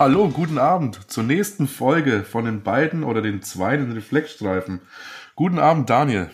[0.00, 4.80] Hallo, guten Abend zur nächsten Folge von den beiden oder den zwei in Reflexstreifen.
[5.36, 6.30] Guten Abend, Daniel.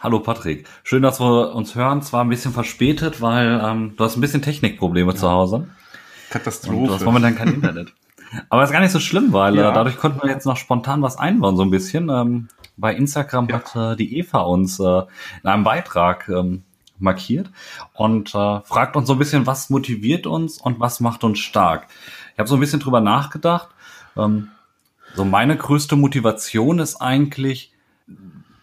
[0.00, 2.00] Hallo Patrick, schön, dass wir uns hören.
[2.00, 5.18] Zwar ein bisschen verspätet, weil ähm, du hast ein bisschen Technikprobleme ja.
[5.18, 5.68] zu Hause.
[6.30, 6.78] Katastrophe.
[6.78, 7.92] Und du hast momentan kein Internet.
[8.48, 9.68] Aber ist gar nicht so schlimm, weil ja.
[9.68, 12.08] äh, dadurch konnten wir jetzt noch spontan was einbauen, so ein bisschen.
[12.08, 13.56] Ähm, bei Instagram ja.
[13.56, 15.02] hat äh, die Eva uns äh,
[15.42, 16.62] in einem Beitrag ähm,
[16.98, 17.50] markiert
[17.92, 21.88] und äh, fragt uns so ein bisschen, was motiviert uns und was macht uns stark.
[22.34, 23.68] Ich habe so ein bisschen drüber nachgedacht.
[24.16, 24.48] Ähm,
[25.14, 27.72] so meine größte Motivation ist eigentlich,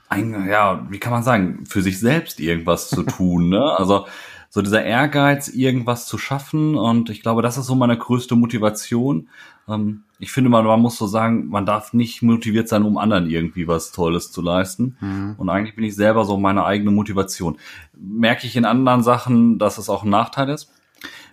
[0.10, 3.50] ein, ja, wie kann man sagen, für sich selbst irgendwas zu tun.
[3.50, 3.64] Ne?
[3.78, 4.06] Also
[4.50, 6.76] so dieser Ehrgeiz, irgendwas zu schaffen.
[6.76, 9.30] Und ich glaube, das ist so meine größte Motivation.
[9.70, 13.30] Ähm, ich finde, man, man muss so sagen, man darf nicht motiviert sein, um anderen
[13.30, 14.98] irgendwie was Tolles zu leisten.
[15.00, 15.36] Mhm.
[15.38, 17.58] Und eigentlich bin ich selber so meine eigene Motivation.
[17.98, 20.70] Merke ich in anderen Sachen, dass es auch ein Nachteil ist.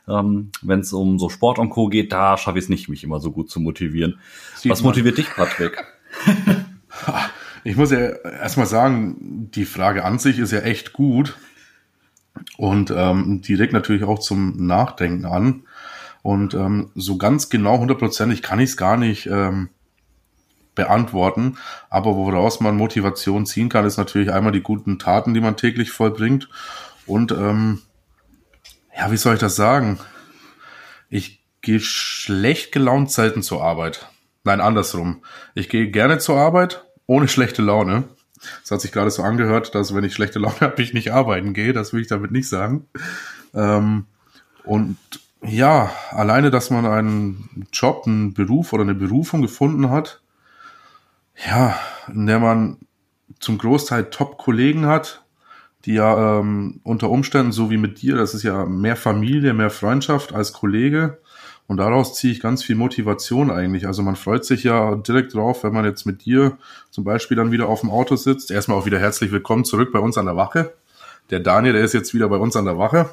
[0.08, 1.88] Ähm, Wenn es um so Sport und Co.
[1.88, 4.18] geht, da schaffe ich es nicht, mich immer so gut zu motivieren.
[4.56, 5.84] Sieht was motiviert dich, Patrick?
[7.64, 11.36] ich muss ja erstmal sagen, die Frage an sich ist ja echt gut.
[12.56, 15.64] Und ähm, die regt natürlich auch zum Nachdenken an.
[16.22, 19.70] Und ähm, so ganz genau hundertprozentig kann ich es gar nicht ähm,
[20.74, 21.58] beantworten.
[21.90, 25.90] Aber woraus man Motivation ziehen kann, ist natürlich einmal die guten Taten, die man täglich
[25.90, 26.48] vollbringt.
[27.06, 27.80] Und ähm,
[28.98, 29.98] ja, wie soll ich das sagen?
[31.08, 34.08] Ich gehe schlecht gelaunt selten zur Arbeit.
[34.42, 35.22] Nein, andersrum.
[35.54, 38.04] Ich gehe gerne zur Arbeit, ohne schlechte Laune.
[38.64, 41.54] Es hat sich gerade so angehört, dass wenn ich schlechte Laune habe, ich nicht arbeiten
[41.54, 41.72] gehe.
[41.72, 42.88] Das will ich damit nicht sagen.
[43.54, 44.06] Ähm,
[44.64, 44.98] und
[45.42, 50.20] ja, alleine, dass man einen Job, einen Beruf oder eine Berufung gefunden hat,
[51.46, 52.78] ja, in der man
[53.38, 55.22] zum Großteil Top-Kollegen hat,
[55.88, 59.70] die ja ähm, unter Umständen, so wie mit dir, das ist ja mehr Familie, mehr
[59.70, 61.16] Freundschaft als Kollege.
[61.66, 63.86] Und daraus ziehe ich ganz viel Motivation eigentlich.
[63.86, 66.58] Also man freut sich ja direkt drauf, wenn man jetzt mit dir
[66.90, 68.50] zum Beispiel dann wieder auf dem Auto sitzt.
[68.50, 70.74] Erstmal auch wieder herzlich willkommen zurück bei uns an der Wache.
[71.30, 73.08] Der Daniel, der ist jetzt wieder bei uns an der Wache.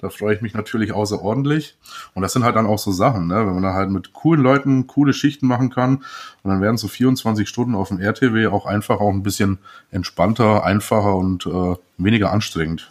[0.00, 1.76] Da freue ich mich natürlich außerordentlich.
[2.14, 3.46] Und das sind halt dann auch so Sachen, ne?
[3.46, 5.96] wenn man dann halt mit coolen Leuten coole Schichten machen kann.
[6.42, 9.58] Und dann werden so 24 Stunden auf dem RTW auch einfach auch ein bisschen
[9.90, 12.90] entspannter, einfacher und äh, weniger anstrengend.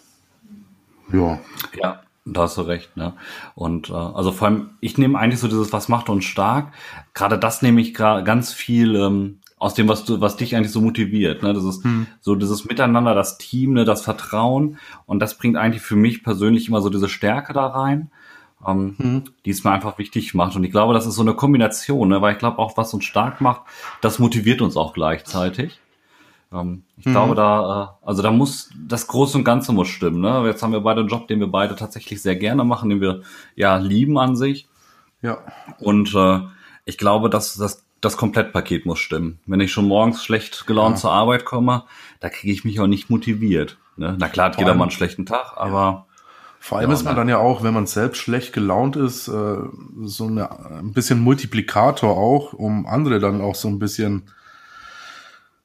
[1.12, 1.40] Ja.
[1.82, 3.14] Ja, da hast du recht, ne?
[3.56, 6.72] Und äh, also vor allem, ich nehme eigentlich so dieses, was macht uns stark.
[7.14, 10.72] Gerade das nehme ich gerade ganz viel ähm, aus dem, was du, was dich eigentlich
[10.72, 11.44] so motiviert.
[11.44, 11.54] Ne?
[11.54, 12.08] Das ist hm.
[12.20, 14.80] so dieses Miteinander, das Team, ne, das Vertrauen.
[15.06, 18.10] Und das bringt eigentlich für mich persönlich immer so diese Stärke da rein,
[18.68, 19.24] ähm, hm.
[19.46, 20.56] die es mir einfach wichtig macht.
[20.56, 22.24] Und ich glaube, das ist so eine Kombination, ne?
[22.24, 23.62] weil ich glaube auch, was uns stark macht,
[24.02, 25.80] das motiviert uns auch gleichzeitig.
[26.52, 27.12] Ähm, ich mhm.
[27.12, 30.22] glaube, da, äh, also da muss das Große und Ganze muss stimmen.
[30.22, 30.42] Ne?
[30.48, 33.22] Jetzt haben wir beide einen Job, den wir beide tatsächlich sehr gerne machen, den wir
[33.56, 34.68] ja lieben an sich.
[35.22, 35.38] Ja.
[35.80, 36.40] Und äh,
[36.86, 39.40] ich glaube, dass das das Komplettpaket muss stimmen.
[39.46, 41.02] Wenn ich schon morgens schlecht gelaunt ja.
[41.02, 41.84] zur Arbeit komme,
[42.20, 43.78] da kriege ich mich auch nicht motiviert.
[43.96, 44.16] Ne?
[44.20, 46.08] Na klar, hat jeder mal einen schlechten Tag, aber.
[46.60, 49.58] Vor allem ja, ist man dann ja auch, wenn man selbst schlecht gelaunt ist, äh,
[50.04, 54.30] so eine, ein bisschen Multiplikator auch, um andere dann auch so ein bisschen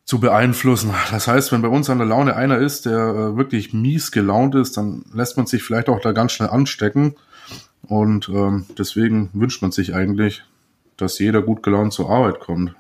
[0.07, 0.95] zu beeinflussen.
[1.11, 4.55] Das heißt, wenn bei uns an der Laune einer ist, der äh, wirklich mies gelaunt
[4.55, 7.17] ist, dann lässt man sich vielleicht auch da ganz schnell anstecken.
[7.83, 10.45] Und ähm, deswegen wünscht man sich eigentlich,
[10.97, 12.75] dass jeder gut gelaunt zur Arbeit kommt.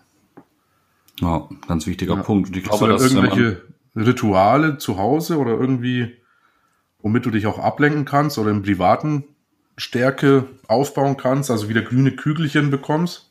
[1.20, 2.22] Ja, ganz wichtiger ja.
[2.22, 2.48] Punkt.
[2.48, 3.62] Und ich glaube, dass irgendwelche
[3.94, 6.16] Rituale zu Hause oder irgendwie,
[7.00, 9.24] womit du dich auch ablenken kannst oder im privaten
[9.76, 13.30] Stärke aufbauen kannst, also wieder grüne Kügelchen bekommst?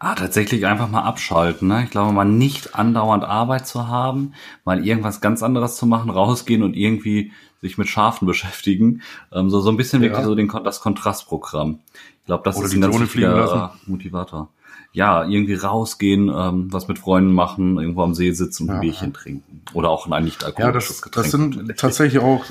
[0.00, 1.68] Ah, tatsächlich einfach mal abschalten.
[1.68, 1.82] Ne?
[1.84, 4.34] Ich glaube, mal nicht andauernd Arbeit zu haben,
[4.64, 9.02] mal irgendwas ganz anderes zu machen, rausgehen und irgendwie sich mit Schafen beschäftigen.
[9.32, 10.10] Ähm, so, so ein bisschen ja.
[10.10, 11.80] wirklich so den, das Kontrastprogramm.
[12.28, 14.50] Glaube, das Oder ist ein ganz wichtiger äh, Motivator.
[14.92, 18.74] Ja, irgendwie rausgehen, ähm, was mit Freunden machen, irgendwo am See sitzen und ja.
[18.74, 19.62] ein Bierchen trinken.
[19.72, 21.24] Oder auch ein nicht alkoholisches ja, das, Getränk.
[21.24, 22.44] Das sind tatsächlich auch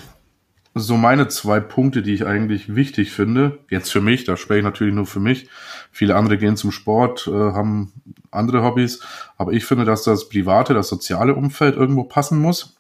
[0.74, 3.60] so meine zwei Punkte, die ich eigentlich wichtig finde.
[3.70, 5.48] Jetzt für mich, da spreche ich natürlich nur für mich.
[5.92, 7.94] Viele andere gehen zum Sport, äh, haben
[8.32, 9.02] andere Hobbys.
[9.38, 12.78] Aber ich finde, dass das private, das soziale Umfeld irgendwo passen muss.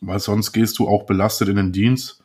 [0.00, 2.22] Weil sonst gehst du auch belastet in den Dienst.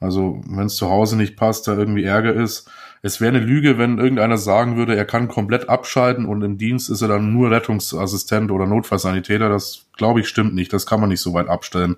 [0.00, 2.70] Also wenn es zu Hause nicht passt, da irgendwie Ärger ist,
[3.02, 6.90] es wäre eine Lüge, wenn irgendeiner sagen würde, er kann komplett abschalten und im Dienst
[6.90, 9.48] ist er dann nur Rettungsassistent oder Notfallsanitäter.
[9.48, 10.70] Das glaube ich stimmt nicht.
[10.74, 11.96] Das kann man nicht so weit abstellen,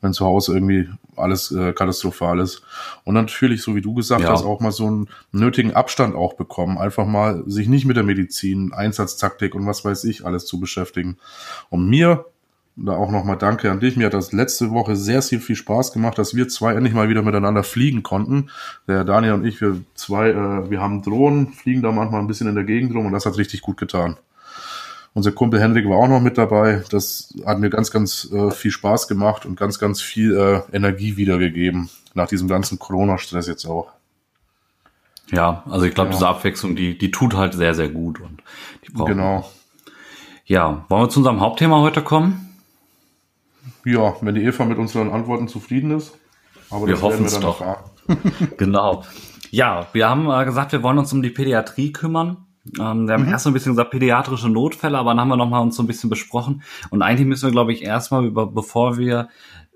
[0.00, 2.62] wenn zu Hause irgendwie alles äh, katastrophal ist.
[3.02, 4.28] Und natürlich, so wie du gesagt ja.
[4.28, 6.78] hast, auch mal so einen nötigen Abstand auch bekommen.
[6.78, 11.16] Einfach mal sich nicht mit der Medizin, Einsatztaktik und was weiß ich alles zu beschäftigen.
[11.68, 12.26] Und mir
[12.76, 13.96] Da auch nochmal Danke an dich.
[13.96, 17.08] Mir hat das letzte Woche sehr, sehr viel Spaß gemacht, dass wir zwei endlich mal
[17.08, 18.50] wieder miteinander fliegen konnten.
[18.88, 22.48] Der Daniel und ich, wir zwei, äh, wir haben Drohnen, fliegen da manchmal ein bisschen
[22.48, 24.16] in der Gegend rum und das hat richtig gut getan.
[25.12, 26.82] Unser Kumpel Henrik war auch noch mit dabei.
[26.90, 31.16] Das hat mir ganz, ganz äh, viel Spaß gemacht und ganz, ganz viel äh, Energie
[31.16, 31.88] wiedergegeben.
[32.14, 33.92] Nach diesem ganzen Corona-Stress jetzt auch.
[35.30, 36.16] Ja, also ich glaube, ja.
[36.16, 38.42] diese Abwechslung, die, die tut halt sehr, sehr gut und
[38.84, 39.12] die brauchen.
[39.12, 39.50] Genau.
[40.46, 42.43] Ja, wollen wir zu unserem Hauptthema heute kommen?
[43.84, 46.12] Ja, wenn die Eva mit unseren Antworten zufrieden ist.
[46.70, 47.62] Aber wir hoffen es doch.
[48.56, 49.04] genau.
[49.50, 52.38] Ja, wir haben äh, gesagt, wir wollen uns um die Pädiatrie kümmern.
[52.80, 53.30] Ähm, wir haben mhm.
[53.30, 55.86] erst so ein bisschen gesagt, pädiatrische Notfälle, aber dann haben wir nochmal uns so ein
[55.86, 56.62] bisschen besprochen.
[56.90, 59.28] Und eigentlich müssen wir, glaube ich, erstmal über, bevor wir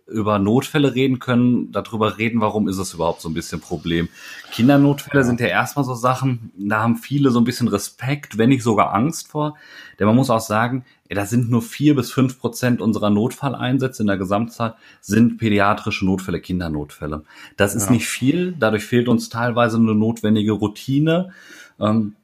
[0.08, 4.08] über Notfälle reden können, darüber reden, warum ist es überhaupt so ein bisschen Problem.
[4.52, 8.62] Kindernotfälle sind ja erstmal so Sachen, da haben viele so ein bisschen Respekt, wenn nicht
[8.62, 9.56] sogar Angst vor.
[9.98, 14.06] Denn man muss auch sagen, das sind nur vier bis fünf Prozent unserer Notfalleinsätze in
[14.06, 17.24] der Gesamtzahl sind pädiatrische Notfälle, Kindernotfälle.
[17.56, 17.92] Das ist ja.
[17.92, 21.32] nicht viel, dadurch fehlt uns teilweise eine notwendige Routine.
[21.78, 22.14] Ähm,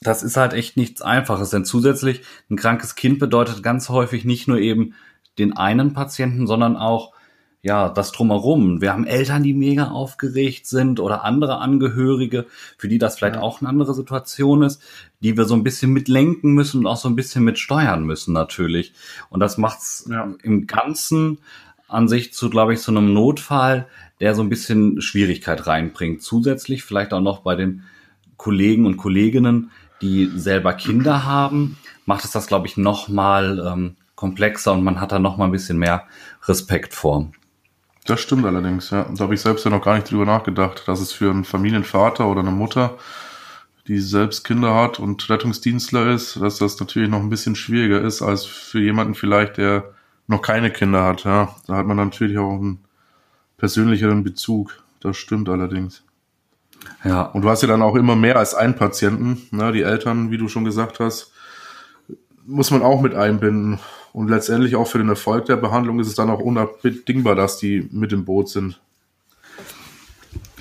[0.00, 4.48] das ist halt echt nichts Einfaches, denn zusätzlich ein krankes Kind bedeutet ganz häufig nicht
[4.48, 4.94] nur eben
[5.38, 7.12] den einen Patienten, sondern auch
[7.64, 8.82] ja, das drumherum.
[8.82, 12.44] Wir haben Eltern, die mega aufgeregt sind oder andere Angehörige,
[12.76, 13.40] für die das vielleicht ja.
[13.40, 14.82] auch eine andere Situation ist,
[15.20, 18.92] die wir so ein bisschen mitlenken müssen und auch so ein bisschen mitsteuern müssen natürlich.
[19.30, 20.34] Und das macht's ja.
[20.42, 21.38] im Ganzen
[21.88, 23.86] an sich zu, glaube ich, zu einem Notfall,
[24.20, 26.20] der so ein bisschen Schwierigkeit reinbringt.
[26.20, 27.84] Zusätzlich vielleicht auch noch bei den
[28.36, 29.70] Kollegen und Kolleginnen,
[30.02, 35.00] die selber Kinder haben, macht es das, glaube ich, noch mal ähm, komplexer und man
[35.00, 36.06] hat da noch mal ein bisschen mehr
[36.46, 37.30] Respekt vor.
[38.04, 39.04] Das stimmt allerdings, ja.
[39.14, 42.26] Da habe ich selbst ja noch gar nicht drüber nachgedacht, dass es für einen Familienvater
[42.26, 42.98] oder eine Mutter,
[43.88, 48.22] die selbst Kinder hat und Rettungsdienstler ist, dass das natürlich noch ein bisschen schwieriger ist
[48.22, 49.84] als für jemanden vielleicht, der
[50.26, 51.24] noch keine Kinder hat.
[51.24, 52.78] Ja, da hat man natürlich auch einen
[53.56, 54.82] persönlicheren Bezug.
[55.00, 56.02] Das stimmt allerdings.
[57.04, 57.22] Ja.
[57.22, 59.46] Und du hast ja dann auch immer mehr als einen Patienten.
[59.50, 59.72] Ne?
[59.72, 61.32] Die Eltern, wie du schon gesagt hast,
[62.46, 63.80] muss man auch mit einbinden.
[64.14, 67.88] Und letztendlich auch für den Erfolg der Behandlung ist es dann auch unabdingbar, dass die
[67.90, 68.80] mit im Boot sind.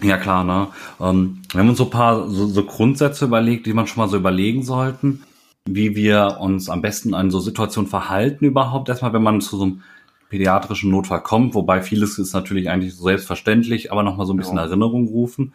[0.02, 0.70] Ja klar, ne?
[1.00, 4.10] Ähm, wir haben uns so ein paar so, so Grundsätze überlegt, die man schon mal
[4.10, 5.22] so überlegen sollten,
[5.66, 8.90] wie wir uns am besten an so Situationen verhalten überhaupt.
[8.90, 9.84] Erstmal, wenn man zu so einem
[10.30, 14.58] pädiatrischen Notfall kommt, wobei vieles ist natürlich eigentlich so selbstverständlich, aber nochmal so ein bisschen
[14.58, 14.64] ja.
[14.64, 15.54] Erinnerung rufen.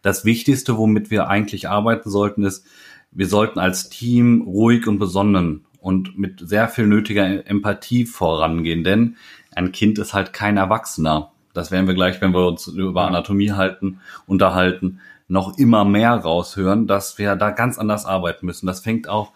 [0.00, 2.64] Das Wichtigste, womit wir eigentlich arbeiten sollten, ist,
[3.10, 9.16] wir sollten als Team ruhig und besonnen und mit sehr viel nötiger Empathie vorangehen, denn
[9.54, 11.30] ein Kind ist halt kein Erwachsener.
[11.52, 16.86] Das werden wir gleich, wenn wir uns über Anatomie halten, unterhalten, noch immer mehr raushören,
[16.86, 18.66] dass wir da ganz anders arbeiten müssen.
[18.66, 19.32] Das fängt auch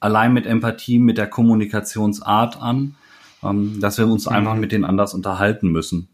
[0.00, 2.96] allein mit Empathie, mit der Kommunikationsart an,
[3.44, 4.34] ähm, dass wir uns mhm.
[4.34, 6.08] einfach mit denen anders unterhalten müssen.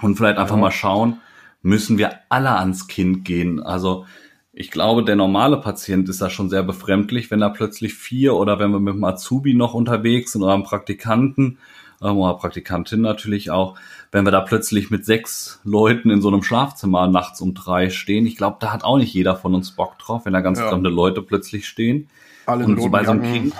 [0.00, 1.18] Und vielleicht einfach mal schauen,
[1.60, 3.62] müssen wir alle ans Kind gehen.
[3.62, 4.06] Also
[4.58, 8.58] ich glaube, der normale Patient ist da schon sehr befremdlich, wenn da plötzlich vier oder
[8.58, 11.58] wenn wir mit dem Azubi noch unterwegs sind oder einem Praktikanten
[12.02, 13.78] ähm, oder Praktikantin natürlich auch,
[14.12, 18.24] wenn wir da plötzlich mit sechs Leuten in so einem Schlafzimmer nachts um drei stehen.
[18.24, 20.70] Ich glaube, da hat auch nicht jeder von uns Bock drauf, wenn da ganz ja.
[20.70, 22.08] fremde Leute plötzlich stehen.
[22.46, 23.54] Alle und so bei so einem Kind,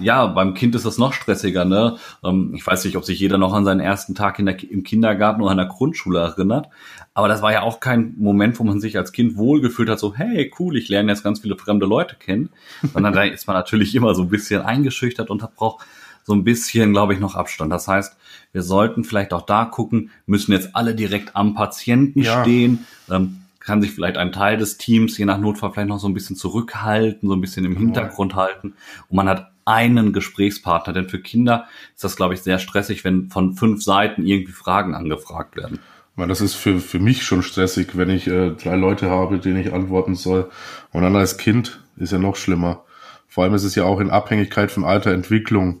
[0.00, 1.96] ja, beim Kind ist das noch stressiger, ne?
[2.24, 5.42] Ähm, ich weiß nicht, ob sich jeder noch an seinen ersten Tag der, im Kindergarten
[5.42, 6.68] oder in der Grundschule erinnert.
[7.14, 10.14] Aber das war ja auch kein Moment, wo man sich als Kind wohlgefühlt hat, so,
[10.14, 12.50] hey, cool, ich lerne jetzt ganz viele fremde Leute kennen.
[12.92, 15.84] Sondern da ist man natürlich immer so ein bisschen eingeschüchtert und braucht
[16.24, 17.72] so ein bisschen, glaube ich, noch Abstand.
[17.72, 18.16] Das heißt,
[18.52, 22.42] wir sollten vielleicht auch da gucken, müssen jetzt alle direkt am Patienten ja.
[22.42, 22.86] stehen.
[23.10, 26.14] Ähm, kann sich vielleicht ein Teil des Teams je nach Notfall vielleicht noch so ein
[26.14, 28.74] bisschen zurückhalten, so ein bisschen im Hintergrund halten.
[29.08, 30.92] Und man hat einen Gesprächspartner.
[30.92, 34.94] Denn für Kinder ist das, glaube ich, sehr stressig, wenn von fünf Seiten irgendwie Fragen
[34.94, 35.78] angefragt werden.
[36.16, 39.60] Weil das ist für, für mich schon stressig, wenn ich äh, drei Leute habe, denen
[39.60, 40.50] ich antworten soll.
[40.92, 42.84] Und dann als Kind ist ja noch schlimmer.
[43.28, 45.80] Vor allem ist es ja auch in Abhängigkeit von Alter, Entwicklung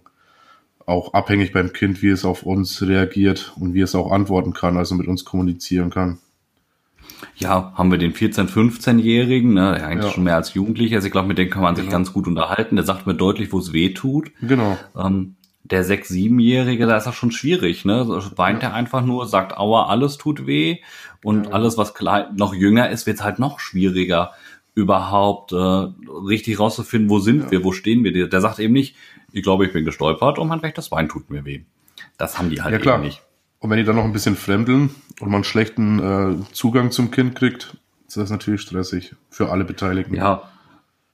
[0.86, 4.76] auch abhängig beim Kind, wie es auf uns reagiert und wie es auch antworten kann,
[4.76, 6.18] also mit uns kommunizieren kann
[7.36, 10.12] ja, haben wir den 14-, 15-Jährigen, ne, der eigentlich ja.
[10.12, 11.04] schon mehr als Jugendlicher ist.
[11.04, 11.96] Ich glaube, mit dem kann man sich genau.
[11.96, 12.76] ganz gut unterhalten.
[12.76, 14.30] Der sagt mir deutlich, wo es weh tut.
[14.40, 14.78] Genau.
[14.96, 18.06] Ähm, der 6-, 7-Jährige, da ist das schon schwierig, ne?
[18.36, 18.70] Weint ja.
[18.70, 20.78] er einfach nur, sagt, aua, alles tut weh.
[21.22, 21.52] Und ja.
[21.52, 24.32] alles, was klein, noch jünger ist, wird halt noch schwieriger,
[24.74, 27.50] überhaupt äh, richtig rauszufinden, wo sind ja.
[27.50, 28.28] wir, wo stehen wir.
[28.28, 28.96] Der sagt eben nicht,
[29.32, 31.62] ich glaube, ich bin gestolpert und mein rechtes Bein tut mir weh.
[32.18, 32.96] Das haben die halt ja, klar.
[32.96, 33.22] eben nicht.
[33.60, 34.90] Und wenn die dann noch ein bisschen fremdeln
[35.20, 37.76] und man schlechten äh, Zugang zum Kind kriegt,
[38.08, 40.14] ist das natürlich stressig für alle Beteiligten.
[40.14, 40.42] Ja,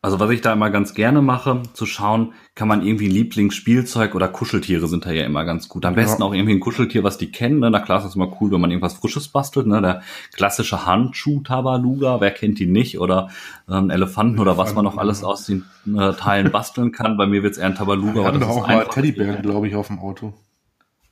[0.01, 4.29] Also was ich da immer ganz gerne mache, zu schauen, kann man irgendwie Lieblingsspielzeug oder
[4.29, 5.85] Kuscheltiere sind da ja immer ganz gut.
[5.85, 6.29] Am besten ja.
[6.29, 7.59] auch irgendwie ein Kuscheltier, was die kennen.
[7.59, 7.71] Ne?
[7.73, 9.67] Na klar, ist das immer cool, wenn man irgendwas Frisches bastelt.
[9.67, 9.83] Ne?
[9.83, 13.01] Der klassische Handschuh-Tabaluga, wer kennt die nicht?
[13.01, 13.31] Oder
[13.69, 17.17] ähm, Elefanten oder was man noch alles aus den äh, Teilen basteln kann.
[17.17, 18.21] Bei mir wird's eher ein Tabaluga.
[18.21, 20.33] Wir hatten doch auch mal Teddybären, glaube ich, auf dem Auto.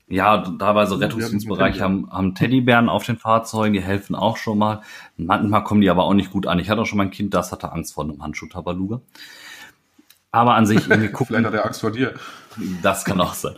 [0.06, 4.82] Ja, teilweise Rettungsdienstbereich haben, haben Teddybären auf den Fahrzeugen, die helfen auch schon mal.
[5.16, 6.58] Manchmal kommen die aber auch nicht gut an.
[6.58, 9.00] Ich hatte auch schon mal ein Kind, das hatte Angst vor einem Handschuh-Tabaluga.
[10.30, 11.28] Aber an sich irgendwie gucken.
[11.28, 12.14] Vielleicht hat er Angst vor dir.
[12.82, 13.54] Das kann auch sein.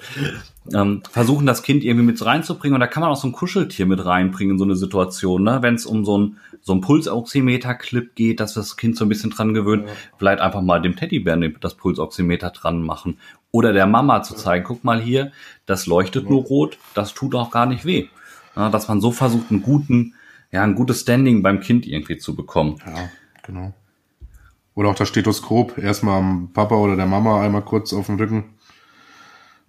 [0.75, 3.87] Ähm, versuchen das Kind irgendwie mit reinzubringen und da kann man auch so ein Kuscheltier
[3.87, 5.59] mit reinbringen in so eine Situation, ne?
[5.63, 6.37] Wenn es um so ein
[6.67, 9.93] so ein Pulsoximeter-Clip geht, dass das Kind so ein bisschen dran gewöhnt, ja.
[10.19, 13.19] vielleicht einfach mal dem Teddybären das Pulsoximeter dran machen
[13.53, 15.31] oder der Mama zu zeigen, guck mal hier,
[15.65, 16.31] das leuchtet ja.
[16.31, 18.09] nur rot, das tut auch gar nicht weh.
[18.57, 20.15] Ja, dass man so versucht, einen guten,
[20.51, 22.79] ja, ein gutes Standing beim Kind irgendwie zu bekommen.
[22.85, 23.11] Ja,
[23.45, 23.73] genau.
[24.75, 28.56] Oder auch das Stethoskop, erstmal am Papa oder der Mama einmal kurz auf den Rücken.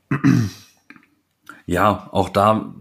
[1.70, 2.74] Ja, auch da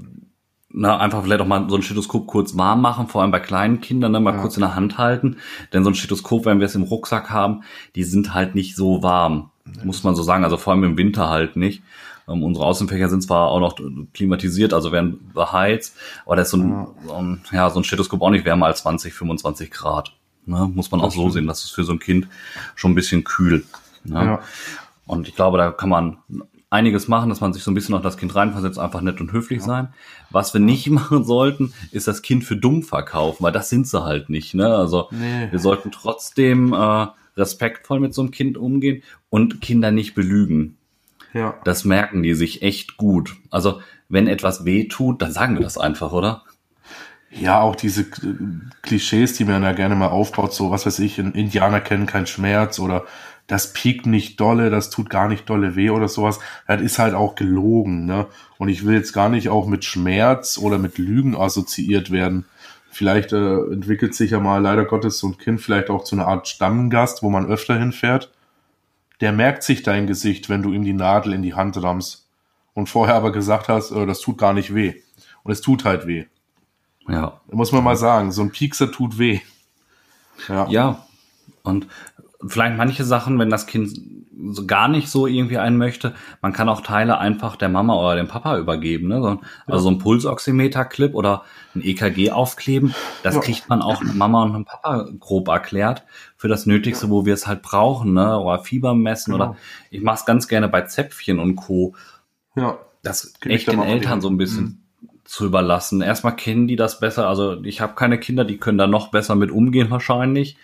[0.79, 3.81] na, einfach vielleicht auch mal so ein Stethoskop kurz warm machen, vor allem bei kleinen
[3.81, 4.41] Kindern, ne, mal ja.
[4.43, 5.39] kurz in der Hand halten.
[5.73, 7.63] Denn so ein Stethoskop, wenn wir es im Rucksack haben,
[7.95, 9.51] die sind halt nicht so warm,
[9.85, 10.45] muss man so sagen.
[10.45, 11.83] Also vor allem im Winter halt nicht.
[12.29, 13.77] Ähm, unsere Außenfächer sind zwar auch noch
[14.13, 16.89] klimatisiert, also werden beheizt, aber da ist so ein, ja.
[17.07, 20.13] so ein, ja, so ein Stethoskop auch nicht wärmer als 20, 25 Grad.
[20.45, 20.71] Ne?
[20.75, 22.29] Muss man auch so sehen, das ist für so ein Kind
[22.75, 23.65] schon ein bisschen kühl.
[24.05, 24.25] Ne?
[24.25, 24.41] Ja.
[25.07, 26.19] Und ich glaube, da kann man
[26.71, 29.33] einiges machen, dass man sich so ein bisschen auf das Kind reinversetzt, einfach nett und
[29.33, 29.67] höflich ja.
[29.67, 29.89] sein.
[30.31, 34.03] Was wir nicht machen sollten, ist das Kind für dumm verkaufen, weil das sind sie
[34.03, 34.55] halt nicht.
[34.55, 34.75] Ne?
[34.75, 35.49] Also nee.
[35.51, 37.07] wir sollten trotzdem äh,
[37.37, 40.77] respektvoll mit so einem Kind umgehen und Kinder nicht belügen.
[41.33, 41.55] Ja.
[41.65, 43.37] Das merken die sich echt gut.
[43.51, 46.45] Also wenn etwas weh tut, dann sagen wir das einfach, oder?
[47.31, 48.07] Ja, auch diese
[48.83, 52.79] Klischees, die man ja gerne mal aufbaut, so was weiß ich, Indianer kennen keinen Schmerz
[52.79, 53.05] oder
[53.47, 56.41] das piekt nicht dolle, das tut gar nicht dolle weh oder sowas.
[56.67, 58.27] Das ist halt auch gelogen, ne?
[58.59, 62.47] Und ich will jetzt gar nicht auch mit Schmerz oder mit Lügen assoziiert werden.
[62.91, 66.27] Vielleicht äh, entwickelt sich ja mal leider Gottes so ein Kind vielleicht auch zu einer
[66.27, 68.33] Art Stammgast, wo man öfter hinfährt.
[69.21, 72.27] Der merkt sich dein Gesicht, wenn du ihm die Nadel in die Hand rammst.
[72.75, 74.95] Und vorher aber gesagt hast, äh, das tut gar nicht weh.
[75.43, 76.25] Und es tut halt weh.
[77.09, 77.41] Ja.
[77.51, 79.41] Muss man mal sagen, so ein Piekser tut weh.
[80.49, 80.67] Ja.
[80.69, 81.07] ja.
[81.63, 81.87] Und
[82.45, 83.99] vielleicht manche Sachen, wenn das Kind
[84.49, 88.17] so gar nicht so irgendwie einen möchte, man kann auch Teile einfach der Mama oder
[88.17, 89.09] dem Papa übergeben.
[89.09, 89.23] Ne?
[89.23, 89.79] So, also ja.
[89.79, 91.43] so ein Pulsoximeter-Clip oder
[91.75, 93.41] ein EKG aufkleben, das ja.
[93.41, 96.05] kriegt man auch Mama und einem Papa grob erklärt
[96.37, 97.11] für das Nötigste, ja.
[97.11, 98.39] wo wir es halt brauchen, ne?
[98.39, 99.45] oder Fieber messen genau.
[99.45, 99.57] oder
[99.91, 101.95] ich mache es ganz gerne bei Zäpfchen und Co.
[102.55, 102.79] Ja.
[103.03, 104.79] Das echt den Eltern so ein bisschen mhm
[105.25, 106.03] zu überlassen.
[106.03, 107.29] Erstmal kennen die das besser.
[107.29, 110.57] Also ich habe keine Kinder, die können da noch besser mit umgehen wahrscheinlich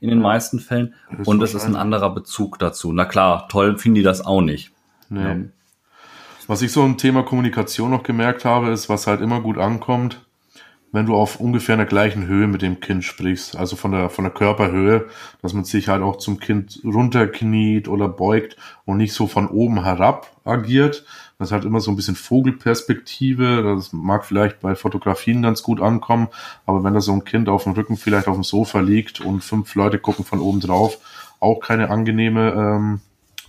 [0.00, 0.94] in den meisten Fällen.
[1.24, 2.92] Und es ist ein anderer Bezug dazu.
[2.92, 4.72] Na klar, toll finden die das auch nicht.
[5.08, 5.22] Nee.
[5.22, 5.36] Ja.
[6.46, 10.24] Was ich so im Thema Kommunikation noch gemerkt habe, ist, was halt immer gut ankommt,
[10.90, 14.24] wenn du auf ungefähr einer gleichen Höhe mit dem Kind sprichst, also von der, von
[14.24, 15.06] der Körperhöhe,
[15.42, 19.84] dass man sich halt auch zum Kind runterkniet oder beugt und nicht so von oben
[19.84, 21.04] herab agiert.
[21.38, 23.62] Das ist halt immer so ein bisschen Vogelperspektive.
[23.62, 26.28] Das mag vielleicht bei Fotografien ganz gut ankommen,
[26.64, 29.44] aber wenn da so ein Kind auf dem Rücken vielleicht auf dem Sofa liegt und
[29.44, 30.98] fünf Leute gucken von oben drauf,
[31.38, 33.00] auch keine angenehme ähm,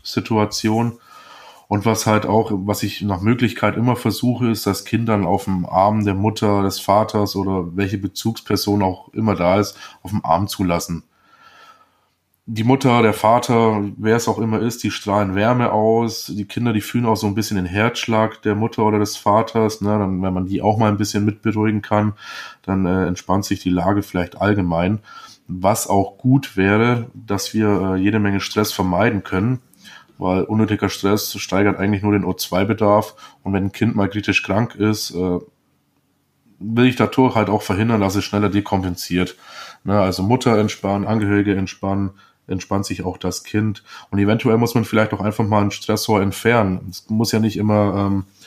[0.04, 1.00] Situation.
[1.70, 5.44] Und was halt auch, was ich nach Möglichkeit immer versuche, ist, dass Kind dann auf
[5.44, 10.26] dem Arm der Mutter, des Vaters oder welche Bezugsperson auch immer da ist, auf dem
[10.26, 11.04] Arm zu lassen.
[12.48, 16.26] Die Mutter, der Vater, wer es auch immer ist, die strahlen Wärme aus.
[16.36, 19.82] Die Kinder, die fühlen auch so ein bisschen den Herzschlag der Mutter oder des Vaters.
[19.82, 19.90] Ne?
[19.90, 22.14] Dann, wenn man die auch mal ein bisschen mitberuhigen kann,
[22.64, 25.02] dann äh, entspannt sich die Lage vielleicht allgemein.
[25.48, 29.60] Was auch gut wäre, dass wir äh, jede Menge Stress vermeiden können
[30.20, 34.76] weil unnötiger Stress steigert eigentlich nur den O2-Bedarf und wenn ein Kind mal kritisch krank
[34.76, 35.40] ist, äh,
[36.60, 39.38] will ich dadurch halt auch verhindern, dass es schneller dekompensiert.
[39.86, 42.12] Ne, also Mutter entspannen, Angehörige entspannen,
[42.48, 46.22] entspannt sich auch das Kind und eventuell muss man vielleicht auch einfach mal einen Stressor
[46.22, 46.88] entfernen.
[46.90, 48.39] Es muss ja nicht immer ähm, äh,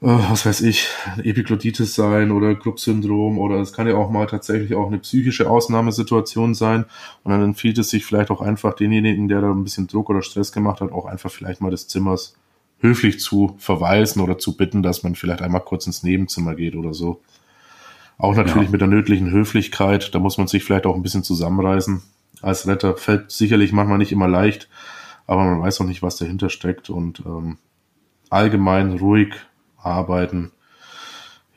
[0.00, 0.88] was weiß ich,
[1.22, 6.54] Epiglottitis sein oder Club-Syndrom oder es kann ja auch mal tatsächlich auch eine psychische Ausnahmesituation
[6.54, 6.86] sein
[7.22, 10.22] und dann empfiehlt es sich vielleicht auch einfach denjenigen, der da ein bisschen Druck oder
[10.22, 12.34] Stress gemacht hat, auch einfach vielleicht mal des Zimmers
[12.78, 16.94] höflich zu verweisen oder zu bitten, dass man vielleicht einmal kurz ins Nebenzimmer geht oder
[16.94, 17.20] so.
[18.16, 18.70] Auch natürlich ja.
[18.70, 22.02] mit der nötigen Höflichkeit, da muss man sich vielleicht auch ein bisschen zusammenreißen.
[22.40, 24.70] Als Retter fällt sicherlich manchmal nicht immer leicht,
[25.26, 27.58] aber man weiß auch nicht, was dahinter steckt und ähm,
[28.30, 29.34] allgemein ruhig
[29.82, 30.52] arbeiten,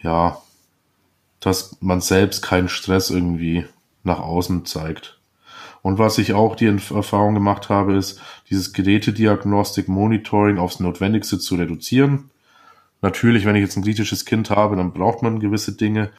[0.02, 0.38] ja,
[1.40, 3.66] dass man selbst keinen Stress irgendwie
[4.04, 5.20] nach außen zeigt.
[5.82, 11.56] Und was ich auch die Erfahrung gemacht habe, ist, dieses Gerätediagnostik, Monitoring aufs Notwendigste zu
[11.56, 12.30] reduzieren.
[13.02, 16.10] Natürlich, wenn ich jetzt ein kritisches Kind habe, dann braucht man gewisse Dinge.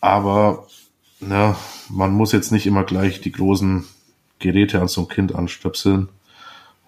[0.00, 0.68] Aber
[1.18, 1.56] na,
[1.88, 3.84] man muss jetzt nicht immer gleich die großen
[4.38, 6.08] Geräte an so ein Kind anstöpseln.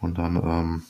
[0.01, 0.83] Und dann ähm,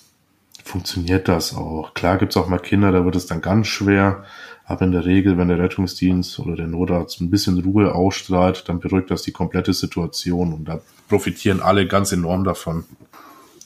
[0.65, 1.95] funktioniert das auch.
[1.95, 4.25] Klar gibt's auch mal Kinder, da wird es dann ganz schwer.
[4.65, 8.79] Aber in der Regel, wenn der Rettungsdienst oder der Notarzt ein bisschen Ruhe ausstrahlt, dann
[8.79, 12.85] beruhigt das die komplette Situation und da profitieren alle ganz enorm davon.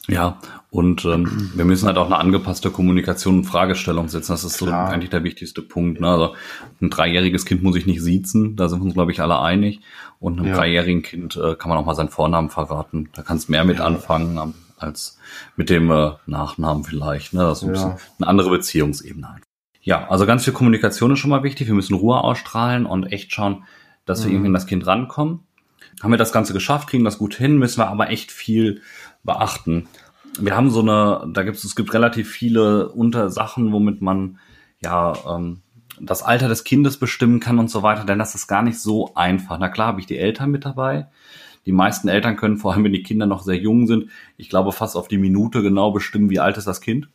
[0.08, 0.38] Ja,
[0.70, 4.32] und ähm, wir müssen halt auch eine angepasste Kommunikation und Fragestellung setzen.
[4.32, 4.88] Das ist Klar.
[4.88, 6.00] so eigentlich der wichtigste Punkt.
[6.00, 6.08] Ne?
[6.08, 6.34] Also
[6.80, 9.80] ein dreijähriges Kind muss ich nicht siezen, da sind wir uns, glaube ich, alle einig.
[10.20, 10.56] Und einem ja.
[10.56, 13.08] dreijährigen Kind äh, kann man auch mal seinen Vornamen verraten.
[13.14, 13.84] Da kannst mehr mit ja.
[13.84, 15.18] anfangen als
[15.56, 17.32] mit dem äh, Nachnamen vielleicht.
[17.32, 17.40] Ne?
[17.40, 17.96] Das ist ein ja.
[18.18, 19.48] eine andere Beziehungsebene einfach.
[19.82, 21.66] Ja, also ganz viel Kommunikation ist schon mal wichtig.
[21.66, 23.64] Wir müssen Ruhe ausstrahlen und echt schauen,
[24.06, 24.34] dass wir mhm.
[24.34, 25.40] irgendwie in das Kind rankommen.
[26.02, 28.80] Haben wir das Ganze geschafft, kriegen das gut hin, müssen wir aber echt viel
[29.22, 29.88] beachten.
[30.38, 34.38] Wir haben so eine, da gibt es, es gibt relativ viele Untersachen, womit man
[34.82, 35.62] ja ähm,
[36.00, 39.14] das Alter des Kindes bestimmen kann und so weiter, denn das ist gar nicht so
[39.14, 39.58] einfach.
[39.58, 41.06] Na klar habe ich die Eltern mit dabei.
[41.66, 44.72] Die meisten Eltern können, vor allem wenn die Kinder noch sehr jung sind, ich glaube
[44.72, 47.08] fast auf die Minute genau bestimmen, wie alt ist das Kind.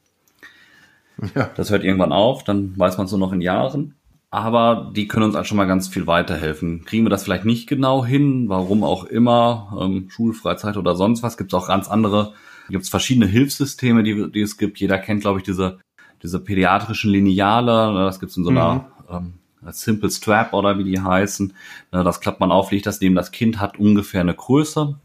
[1.35, 1.49] Ja.
[1.55, 3.95] Das hört irgendwann auf, dann weiß man es nur noch in Jahren.
[4.31, 6.85] Aber die können uns halt schon mal ganz viel weiterhelfen.
[6.85, 11.35] Kriegen wir das vielleicht nicht genau hin, warum auch immer, ähm, Schulfreizeit oder sonst was,
[11.35, 12.33] gibt es auch ganz andere,
[12.69, 14.79] gibt es verschiedene Hilfssysteme, die, die es gibt.
[14.79, 15.79] Jeder kennt, glaube ich, diese,
[16.21, 18.73] diese pädiatrischen Lineale, ne, das gibt es in so einer
[19.09, 19.15] mhm.
[19.15, 19.33] ähm,
[19.71, 21.53] Simple Strap oder wie die heißen.
[21.91, 24.97] Das klappt man auf, legt das neben das Kind, hat ungefähr eine Größe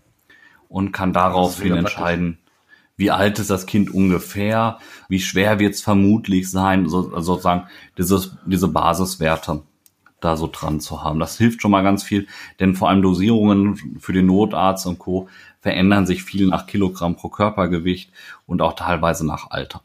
[0.69, 2.39] und kann daraufhin entscheiden,
[2.97, 7.67] wie alt ist das Kind ungefähr, wie schwer wird es vermutlich sein, so, also sozusagen
[7.99, 9.63] dieses, diese Basiswerte
[10.21, 11.19] da so dran zu haben.
[11.19, 12.27] Das hilft schon mal ganz viel,
[12.61, 15.29] denn vor allem Dosierungen für den Notarzt und Co.
[15.61, 18.11] verändern sich viel nach Kilogramm pro Körpergewicht
[18.47, 19.83] und auch teilweise nach Alter.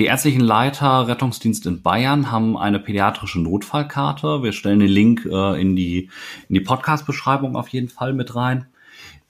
[0.00, 4.42] Die ärztlichen Leiter Rettungsdienst in Bayern haben eine pädiatrische Notfallkarte.
[4.42, 6.08] Wir stellen den Link äh, in die,
[6.48, 8.64] in die Podcast-Beschreibung auf jeden Fall mit rein.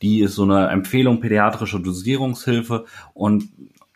[0.00, 3.48] Die ist so eine Empfehlung pädiatrische Dosierungshilfe und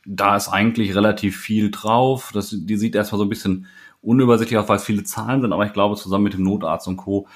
[0.04, 2.32] da ist eigentlich relativ viel drauf.
[2.34, 3.66] Das, die sieht erstmal so ein bisschen
[4.02, 6.96] unübersichtlich aus, weil es viele Zahlen sind, aber ich glaube, zusammen mit dem Notarzt und
[6.96, 7.28] Co.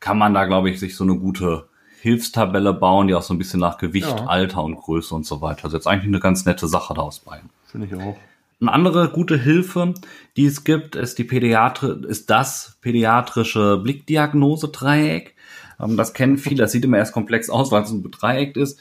[0.00, 1.66] kann man da, glaube ich, sich so eine gute
[2.02, 4.26] Hilfstabelle bauen, die auch so ein bisschen nach Gewicht, ja.
[4.26, 5.64] Alter und Größe und so weiter.
[5.64, 7.40] Also jetzt eigentlich eine ganz nette Sache daraus bei.
[7.64, 8.18] Finde ich auch.
[8.62, 9.92] Eine andere gute Hilfe,
[10.36, 15.34] die es gibt, ist die Pädiatri ist das pädiatrische Blickdiagnose-Dreieck.
[15.80, 18.78] Ähm, das kennen viele, das sieht immer erst komplex aus, weil es ein Dreieck ist.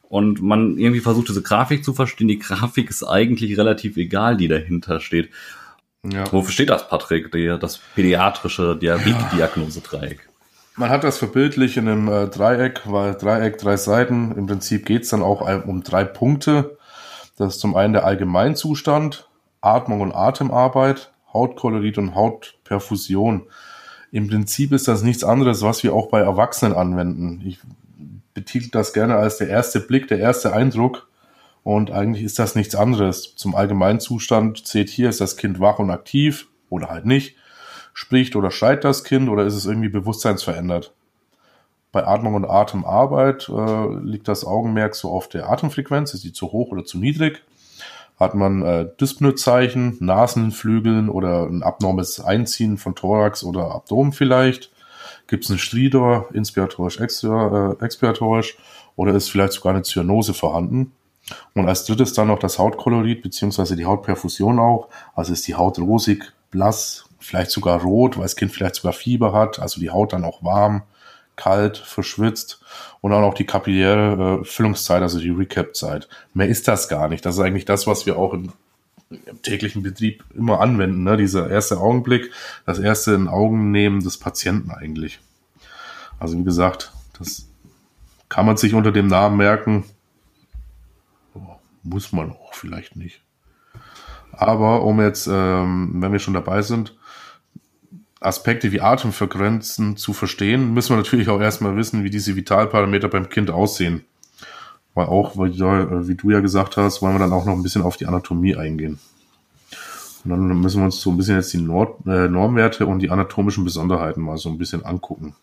[0.00, 2.28] Und man irgendwie versucht, diese Grafik zu verstehen.
[2.28, 5.28] Die Grafik ist eigentlich relativ egal, die dahinter steht.
[6.10, 6.24] Ja.
[6.32, 7.30] Wofür steht das, Patrick?
[7.30, 10.26] Die, das pädiatrische Diabetediagnose-Dreieck.
[10.76, 14.32] Man hat das verbildlich in einem äh, Dreieck, weil Dreieck, drei Seiten.
[14.32, 16.77] Im Prinzip geht es dann auch um drei Punkte.
[17.38, 19.28] Das ist zum einen der Allgemeinzustand,
[19.60, 23.46] Atmung und Atemarbeit, Hautkolorit und Hautperfusion.
[24.10, 27.42] Im Prinzip ist das nichts anderes, was wir auch bei Erwachsenen anwenden.
[27.46, 27.60] Ich
[28.34, 31.08] betitel das gerne als der erste Blick, der erste Eindruck.
[31.62, 33.34] Und eigentlich ist das nichts anderes.
[33.36, 37.36] Zum Allgemeinzustand zählt hier, ist das Kind wach und aktiv oder halt nicht.
[37.94, 40.92] Spricht oder schreit das Kind oder ist es irgendwie bewusstseinsverändert?
[41.90, 46.12] Bei Atmung und Atemarbeit äh, liegt das Augenmerk so auf der Atemfrequenz.
[46.14, 47.42] Ist die zu hoch oder zu niedrig?
[48.18, 54.70] Hat man äh, Dyspnoe-Zeichen, Nasenflügeln oder ein abnormes Einziehen von Thorax oder Abdomen vielleicht?
[55.28, 58.58] Gibt es einen Stridor, inspiratorisch, äh, expiratorisch
[58.96, 60.92] oder ist vielleicht sogar eine Zyanose vorhanden?
[61.54, 64.88] Und als drittes dann noch das Hautkolorit beziehungsweise die Hautperfusion auch.
[65.14, 69.32] Also ist die Haut rosig, blass, vielleicht sogar rot, weil das Kind vielleicht sogar Fieber
[69.32, 70.82] hat, also die Haut dann auch warm,
[71.38, 72.60] kalt, verschwitzt
[73.00, 76.08] und auch die kapilläre äh, Füllungszeit, also die Recap-Zeit.
[76.34, 77.24] Mehr ist das gar nicht.
[77.24, 78.52] Das ist eigentlich das, was wir auch im,
[79.08, 81.04] im täglichen Betrieb immer anwenden.
[81.04, 81.16] Ne?
[81.16, 82.30] Dieser erste Augenblick,
[82.66, 85.20] das erste in Augen nehmen des Patienten eigentlich.
[86.18, 87.48] Also wie gesagt, das
[88.28, 89.84] kann man sich unter dem Namen merken.
[91.82, 93.22] Muss man auch vielleicht nicht.
[94.32, 96.97] Aber um jetzt, ähm, wenn wir schon dabei sind,
[98.20, 103.28] Aspekte wie Atemfrequenzen zu verstehen, müssen wir natürlich auch erstmal wissen, wie diese Vitalparameter beim
[103.28, 104.04] Kind aussehen.
[104.94, 107.96] Weil auch, wie du ja gesagt hast, wollen wir dann auch noch ein bisschen auf
[107.96, 108.98] die Anatomie eingehen.
[110.24, 113.10] Und dann müssen wir uns so ein bisschen jetzt die Nord äh, Normwerte und die
[113.10, 115.36] anatomischen Besonderheiten mal so ein bisschen angucken.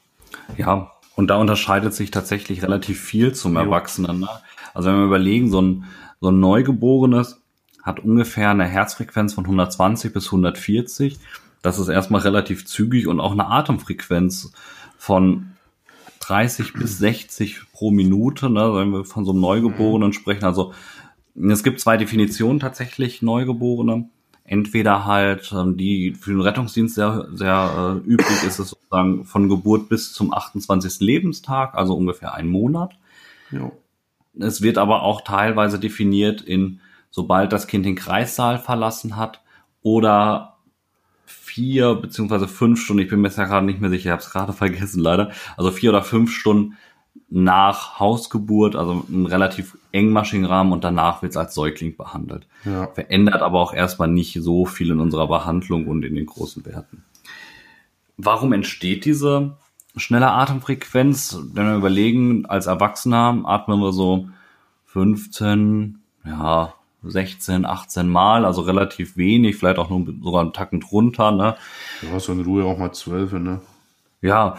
[0.58, 4.20] Ja, und da unterscheidet sich tatsächlich relativ viel zum Erwachsenen.
[4.20, 4.30] Ne?
[4.74, 5.86] Also wenn wir überlegen, so ein,
[6.20, 7.42] so ein Neugeborenes
[7.82, 11.18] hat ungefähr eine Herzfrequenz von 120 bis 140
[11.66, 14.54] das ist erstmal relativ zügig und auch eine Atemfrequenz
[14.98, 15.52] von
[16.20, 20.46] 30 bis 60 pro Minute, ne, wenn wir von so einem Neugeborenen sprechen.
[20.46, 20.74] Also
[21.36, 24.10] es gibt zwei Definitionen tatsächlich Neugeborene.
[24.44, 29.50] Entweder halt, ähm, die für den Rettungsdienst sehr, sehr äh, üblich ist es sozusagen von
[29.50, 31.00] Geburt bis zum 28.
[31.00, 32.94] Lebenstag, also ungefähr ein Monat.
[33.50, 33.72] Jo.
[34.40, 39.42] Es wird aber auch teilweise definiert in, sobald das Kind den Kreissaal verlassen hat
[39.82, 40.55] oder
[41.26, 44.22] vier beziehungsweise fünf Stunden, ich bin mir jetzt ja gerade nicht mehr sicher, ich habe
[44.22, 46.78] es gerade vergessen leider, also vier oder fünf Stunden
[47.30, 52.48] nach Hausgeburt, also einen relativ engmaschigen Rahmen und danach wird es als Säugling behandelt.
[52.66, 52.88] Ja.
[52.88, 57.04] Verändert aber auch erstmal nicht so viel in unserer Behandlung und in den großen Werten.
[58.18, 59.58] Warum entsteht diese
[59.98, 61.40] schnelle Atemfrequenz?
[61.54, 64.30] Wenn wir überlegen, als Erwachsener atmen wir so
[64.86, 66.74] 15, ja,
[67.06, 71.32] 16, 18 Mal, also relativ wenig, vielleicht auch nur sogar einen Tacken drunter.
[71.32, 71.56] Ne?
[72.02, 73.62] Ja, so in Ruhe auch mal 12, ne?
[74.22, 74.58] Ja,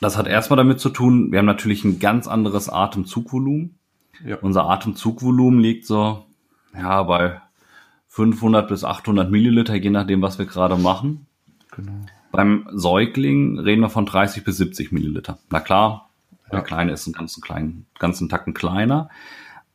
[0.00, 3.78] das hat erstmal damit zu tun, wir haben natürlich ein ganz anderes Atemzugvolumen.
[4.24, 4.36] Ja.
[4.40, 6.24] Unser Atemzugvolumen liegt so,
[6.74, 7.40] ja, bei
[8.08, 11.26] 500 bis 800 Milliliter, je nachdem, was wir gerade machen.
[11.70, 11.92] Genau.
[12.32, 15.38] Beim Säugling reden wir von 30 bis 70 Milliliter.
[15.50, 16.10] Na klar,
[16.46, 16.58] ja.
[16.58, 19.08] der Kleine ist einen ganzen kleinen, ganzen Tacken kleiner,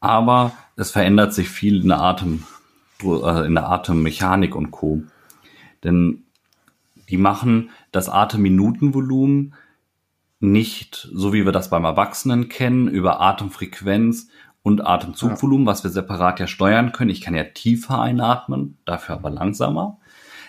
[0.03, 2.43] aber es verändert sich viel in der Atem,
[3.01, 5.03] äh, in der Atemmechanik und Co.
[5.83, 6.25] Denn
[7.09, 9.55] die machen das Atemminutenvolumen
[10.41, 14.27] nicht, so wie wir das beim Erwachsenen kennen, über Atemfrequenz
[14.61, 15.71] und Atemzugvolumen, ja.
[15.71, 17.09] was wir separat ja steuern können.
[17.09, 19.99] Ich kann ja tiefer einatmen, dafür aber langsamer.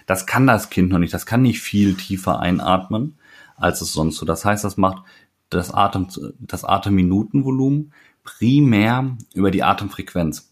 [0.06, 1.14] Das kann das Kind noch nicht.
[1.14, 3.18] Das kann nicht viel tiefer einatmen,
[3.56, 4.26] als es sonst so.
[4.26, 5.04] Das heißt, das macht
[5.48, 6.08] das Atem,
[6.40, 7.92] das Atemminutenvolumen
[8.24, 10.50] primär über die Atemfrequenz.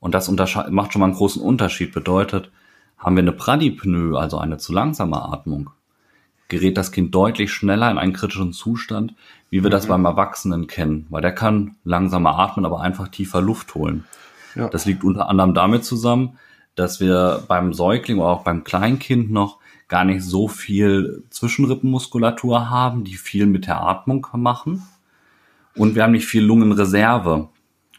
[0.00, 1.92] Und das macht schon mal einen großen Unterschied.
[1.92, 2.50] Bedeutet,
[2.96, 5.70] haben wir eine Pradypnoe, also eine zu langsame Atmung,
[6.48, 9.14] gerät das Kind deutlich schneller in einen kritischen Zustand,
[9.50, 9.72] wie wir mhm.
[9.72, 14.04] das beim Erwachsenen kennen, weil der kann langsamer atmen, aber einfach tiefer Luft holen.
[14.54, 14.68] Ja.
[14.68, 16.38] Das liegt unter anderem damit zusammen,
[16.74, 23.04] dass wir beim Säugling oder auch beim Kleinkind noch gar nicht so viel Zwischenrippenmuskulatur haben,
[23.04, 24.86] die viel mit der Atmung machen.
[25.78, 27.48] Und wir haben nicht viel Lungenreserve,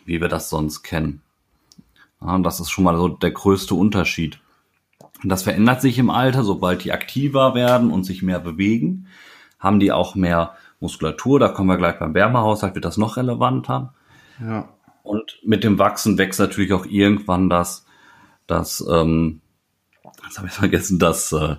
[0.06, 1.22] wie wir das sonst kennen.
[2.22, 4.40] Ja, das ist schon mal so der größte Unterschied.
[5.24, 9.08] Das verändert sich im Alter, sobald die aktiver werden und sich mehr bewegen,
[9.60, 11.40] haben die auch mehr Muskulatur.
[11.40, 13.94] Da kommen wir gleich beim Wärmehaushalt, wird das noch relevanter.
[14.42, 14.70] Ja.
[15.04, 17.86] Und mit dem Wachsen wächst natürlich auch irgendwann das,
[18.46, 19.42] das, ähm,
[20.24, 21.56] jetzt habe ich vergessen, das, äh,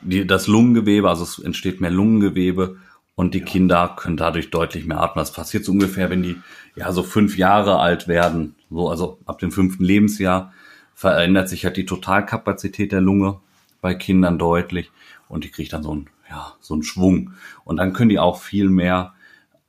[0.00, 2.78] die, das Lungengewebe, also es entsteht mehr Lungengewebe
[3.22, 3.44] und die ja.
[3.44, 5.22] Kinder können dadurch deutlich mehr atmen.
[5.22, 6.36] Das passiert so ungefähr, wenn die
[6.74, 10.52] ja so fünf Jahre alt werden, so also ab dem fünften Lebensjahr
[10.94, 13.40] verändert sich halt die Totalkapazität der Lunge
[13.80, 14.90] bei Kindern deutlich
[15.28, 17.34] und die kriegt dann so ein ja, so ein Schwung.
[17.64, 19.12] Und dann können die auch viel mehr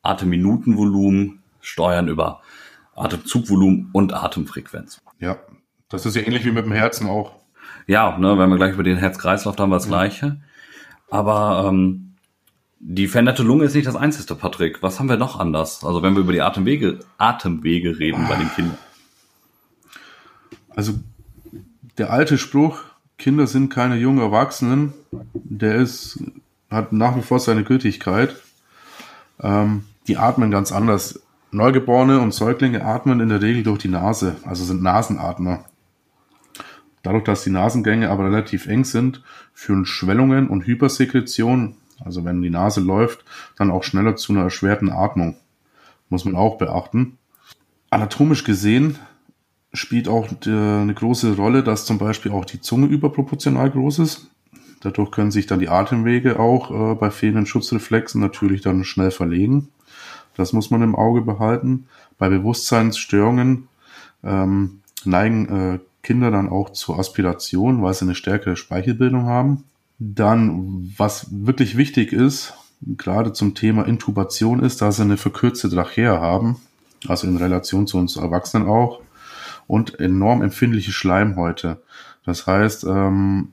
[0.02, 2.42] Atemminutenvolumen steuern über
[2.96, 5.02] Atemzugvolumen und Atemfrequenz.
[5.20, 5.38] Ja,
[5.89, 7.34] das ist ja ähnlich wie mit dem Herzen auch.
[7.86, 10.42] Ja, ne, wenn wir gleich über den Herzkreislauf, dann haben wir das Gleiche.
[11.10, 12.12] Aber ähm,
[12.86, 14.84] die veränderte Lunge ist nicht das Einzige, Patrick.
[14.84, 15.86] Was haben wir noch anders?
[15.86, 18.78] Also wenn wir über die Atemwege, Atemwege reden bei den Kindern.
[20.76, 20.93] Also
[21.98, 22.82] der alte Spruch,
[23.17, 24.93] Kinder sind keine jungen Erwachsenen,
[25.34, 26.22] der ist,
[26.69, 28.36] hat nach wie vor seine Gültigkeit.
[29.39, 31.22] Ähm, die atmen ganz anders.
[31.52, 35.63] Neugeborene und Säuglinge atmen in der Regel durch die Nase, also sind Nasenatmer.
[37.02, 39.22] Dadurch, dass die Nasengänge aber relativ eng sind,
[39.54, 43.23] führen Schwellungen und Hypersekretion, also wenn die Nase läuft,
[43.58, 45.38] dann auch schneller zu einer erschwerten Atmung.
[46.10, 47.17] Muss man auch beachten.
[47.89, 48.99] Anatomisch gesehen
[49.73, 54.27] spielt auch eine große Rolle, dass zum Beispiel auch die Zunge überproportional groß ist.
[54.82, 59.69] Dadurch können sich dann die Atemwege auch äh, bei fehlenden Schutzreflexen natürlich dann schnell verlegen.
[60.36, 61.88] Das muss man im Auge behalten.
[62.17, 63.69] Bei Bewusstseinsstörungen
[64.23, 69.63] ähm, neigen äh, Kinder dann auch zur Aspiration, weil sie eine stärkere Speichelbildung haben.
[69.99, 76.19] Dann, was wirklich wichtig ist, gerade zum Thema Intubation ist, dass sie eine verkürzte Trachea
[76.19, 76.58] haben,
[77.08, 79.01] also in Relation zu uns Erwachsenen auch
[79.67, 81.82] und enorm empfindliche Schleimhäute.
[82.25, 83.49] Das heißt, ähm,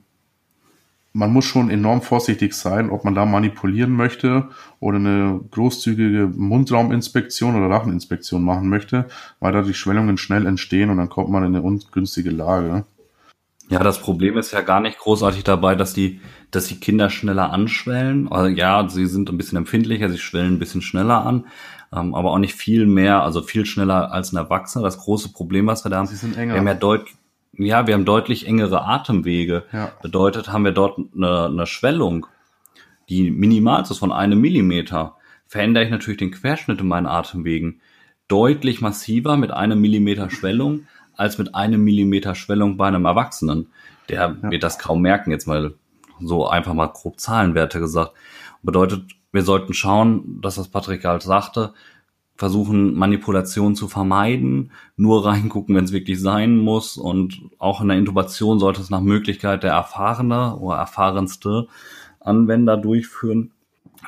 [1.13, 4.47] man muss schon enorm vorsichtig sein, ob man da manipulieren möchte
[4.79, 9.07] oder eine großzügige Mundrauminspektion oder Racheninspektion machen möchte,
[9.39, 12.85] weil da die Schwellungen schnell entstehen und dann kommt man in eine ungünstige Lage.
[13.71, 17.51] Ja, das Problem ist ja gar nicht großartig dabei, dass die, dass die Kinder schneller
[17.51, 18.31] anschwellen.
[18.31, 21.45] Also ja, sie sind ein bisschen empfindlicher, sie schwellen ein bisschen schneller an
[21.93, 24.83] ähm, aber auch nicht viel mehr, also viel schneller als ein Erwachsener.
[24.83, 26.53] Das große Problem, was wir da haben, Sie sind enger.
[26.53, 27.15] wir haben ja deutlich
[27.53, 29.65] ja, wir haben deutlich engere Atemwege.
[29.73, 29.91] Ja.
[30.01, 32.25] Bedeutet, haben wir dort eine, eine Schwellung,
[33.09, 37.81] die minimal ist von einem Millimeter, verändere ich natürlich den Querschnitt in meinen Atemwegen
[38.29, 40.87] deutlich massiver mit einem Millimeter Schwellung
[41.21, 43.67] als mit einem Millimeter Schwellung bei einem Erwachsenen.
[44.09, 44.51] Der ja.
[44.51, 45.75] wird das kaum merken, jetzt mal
[46.19, 48.13] so einfach mal grob Zahlenwerte gesagt.
[48.63, 51.73] Bedeutet, wir sollten schauen, dass das Patrick halt sagte,
[52.35, 57.97] versuchen Manipulation zu vermeiden, nur reingucken, wenn es wirklich sein muss und auch in der
[57.97, 61.67] Intubation sollte es nach Möglichkeit der erfahrene oder erfahrenste
[62.19, 63.51] Anwender durchführen.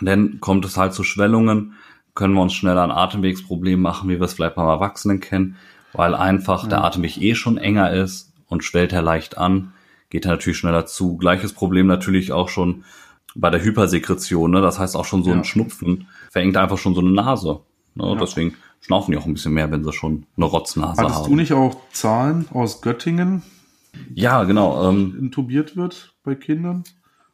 [0.02, 1.74] Denn kommt es halt zu Schwellungen,
[2.16, 5.58] können wir uns schneller ein Atemwegsproblem machen, wie wir es vielleicht beim Erwachsenen kennen,
[5.94, 6.70] weil einfach ja.
[6.70, 9.74] der Atemweg eh schon enger ist und schwellt er leicht an,
[10.10, 11.18] geht er natürlich schneller zu.
[11.18, 12.84] Gleiches Problem natürlich auch schon
[13.36, 14.62] bei der Hypersekretion, ne?
[14.62, 15.38] das heißt auch schon so ja.
[15.38, 17.62] ein Schnupfen verengt einfach schon so eine Nase.
[17.96, 18.06] Ne?
[18.06, 18.16] Ja.
[18.16, 21.14] Deswegen schnaufen die auch ein bisschen mehr, wenn sie schon eine Rotznase Hattest haben.
[21.14, 23.44] Hattest du nicht auch Zahlen aus Göttingen?
[24.14, 24.90] Ja, genau.
[24.90, 26.84] Ähm, intubiert wird bei Kindern?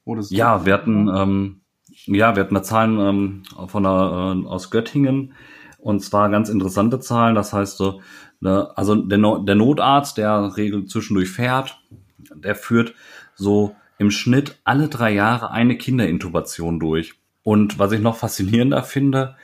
[0.06, 1.62] Oder ja, wir hatten, ähm,
[2.06, 5.34] ja, wir hatten da Zahlen ähm, von der, äh, aus Göttingen
[5.78, 7.36] und zwar ganz interessante Zahlen.
[7.36, 8.02] Das heißt, so,
[8.39, 11.82] ne, also der, no der Notarzt, der regelt zwischendurch fährt,
[12.34, 12.93] der führt
[13.36, 17.15] so im Schnitt alle drei Jahre eine Kinderintubation durch.
[17.43, 19.36] Und was ich noch faszinierender finde,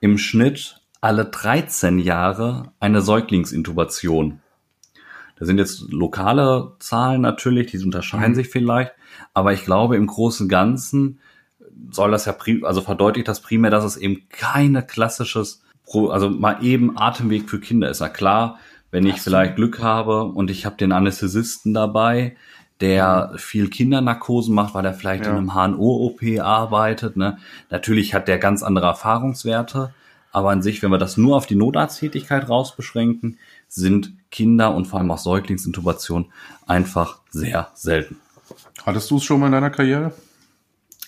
[0.00, 4.40] im Schnitt alle 13 Jahre eine Säuglingsintubation.
[5.36, 8.34] Da sind jetzt lokale Zahlen natürlich, die unterscheiden mhm.
[8.36, 8.92] sich vielleicht,
[9.34, 11.20] aber ich glaube im Großen und Ganzen
[11.90, 16.96] soll das ja, also verdeutlicht das primär, dass es eben keine klassisches, also mal eben
[16.96, 18.00] Atemweg für Kinder ist.
[18.00, 18.58] Na klar,
[18.90, 22.36] wenn ich vielleicht Glück habe und ich habe den Anästhesisten dabei,
[22.80, 25.30] der viel Kindernarkosen macht, weil er vielleicht ja.
[25.30, 27.16] in einem HNO-OP arbeitet.
[27.16, 27.38] Ne?
[27.70, 29.94] Natürlich hat der ganz andere Erfahrungswerte,
[30.32, 34.98] aber an sich, wenn wir das nur auf die Notarzttätigkeit rausbeschränken, sind Kinder und vor
[34.98, 36.26] allem auch Säuglingsintubation
[36.66, 38.16] einfach sehr selten.
[38.84, 40.12] Hattest du es schon mal in deiner Karriere?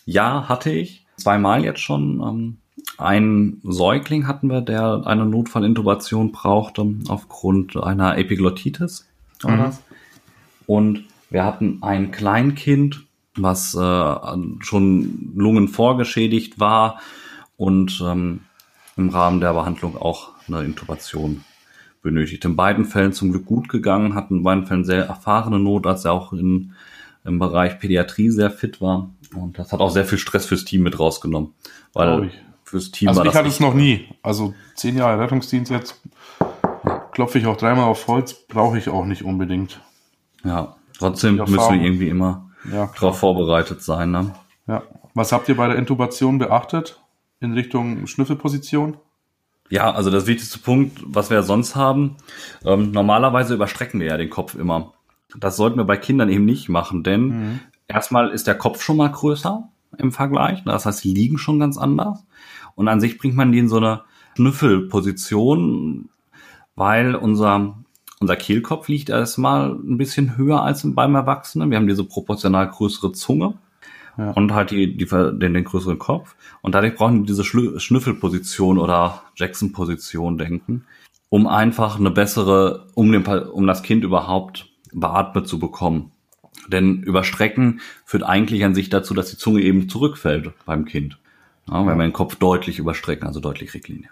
[0.04, 1.06] Ja, hatte ich.
[1.16, 2.58] Zweimal jetzt schon.
[2.98, 9.06] Einen Säugling hatten wir, der eine Notfallintubation brauchte aufgrund einer Epiglottitis.
[9.44, 9.72] Mhm.
[10.66, 13.04] Und wir hatten ein Kleinkind,
[13.36, 14.14] was äh,
[14.60, 17.00] schon Lungen vorgeschädigt war
[17.56, 18.40] und ähm,
[18.96, 21.44] im Rahmen der Behandlung auch eine Intubation
[22.02, 22.44] benötigt.
[22.44, 26.12] In beiden Fällen zum Glück gut gegangen, hatten in beiden Fällen sehr erfahrene Notarzt, der
[26.12, 26.72] auch in,
[27.24, 29.10] im Bereich Pädiatrie sehr fit war.
[29.34, 31.50] Und das hat auch sehr viel Stress fürs Team mit rausgenommen.
[31.92, 32.30] Weil
[32.66, 34.08] fürs Team also war ich hatte es noch nie.
[34.22, 36.00] Also zehn Jahre Rettungsdienst jetzt
[37.12, 39.80] klopfe ich auch dreimal auf Holz, brauche ich auch nicht unbedingt.
[40.44, 44.10] Ja, trotzdem müssen wir irgendwie immer ja, darauf vorbereitet sein.
[44.10, 44.34] Ne?
[44.66, 44.82] Ja.
[45.14, 47.00] Was habt ihr bei der Intubation beachtet
[47.40, 48.98] in Richtung Schnüffelposition?
[49.70, 52.16] Ja, also das wichtigste Punkt, was wir sonst haben,
[52.64, 54.92] ähm, normalerweise überstrecken wir ja den Kopf immer.
[55.36, 57.60] Das sollten wir bei Kindern eben nicht machen, denn mhm.
[57.88, 60.62] erstmal ist der Kopf schon mal größer im Vergleich.
[60.64, 62.24] Das heißt, die liegen schon ganz anders.
[62.76, 64.02] Und an sich bringt man die in so eine
[64.36, 66.10] Schnüffelposition,
[66.76, 67.78] weil unser,
[68.20, 71.70] unser Kehlkopf liegt erstmal ein bisschen höher als beim Erwachsenen.
[71.70, 73.54] Wir haben diese proportional größere Zunge
[74.18, 74.30] ja.
[74.32, 76.36] und halt die, die, den, den größeren Kopf.
[76.60, 80.84] Und dadurch brauchen die diese Schnüffelposition oder Jackson-Position denken,
[81.30, 86.12] um einfach eine bessere, um, den, um das Kind überhaupt beatmet zu bekommen.
[86.68, 91.18] Denn Überstrecken führt eigentlich an sich dazu, dass die Zunge eben zurückfällt beim Kind.
[91.68, 94.10] Ja, wenn wir den Kopf deutlich überstrecken, also deutlich Rechtlinie.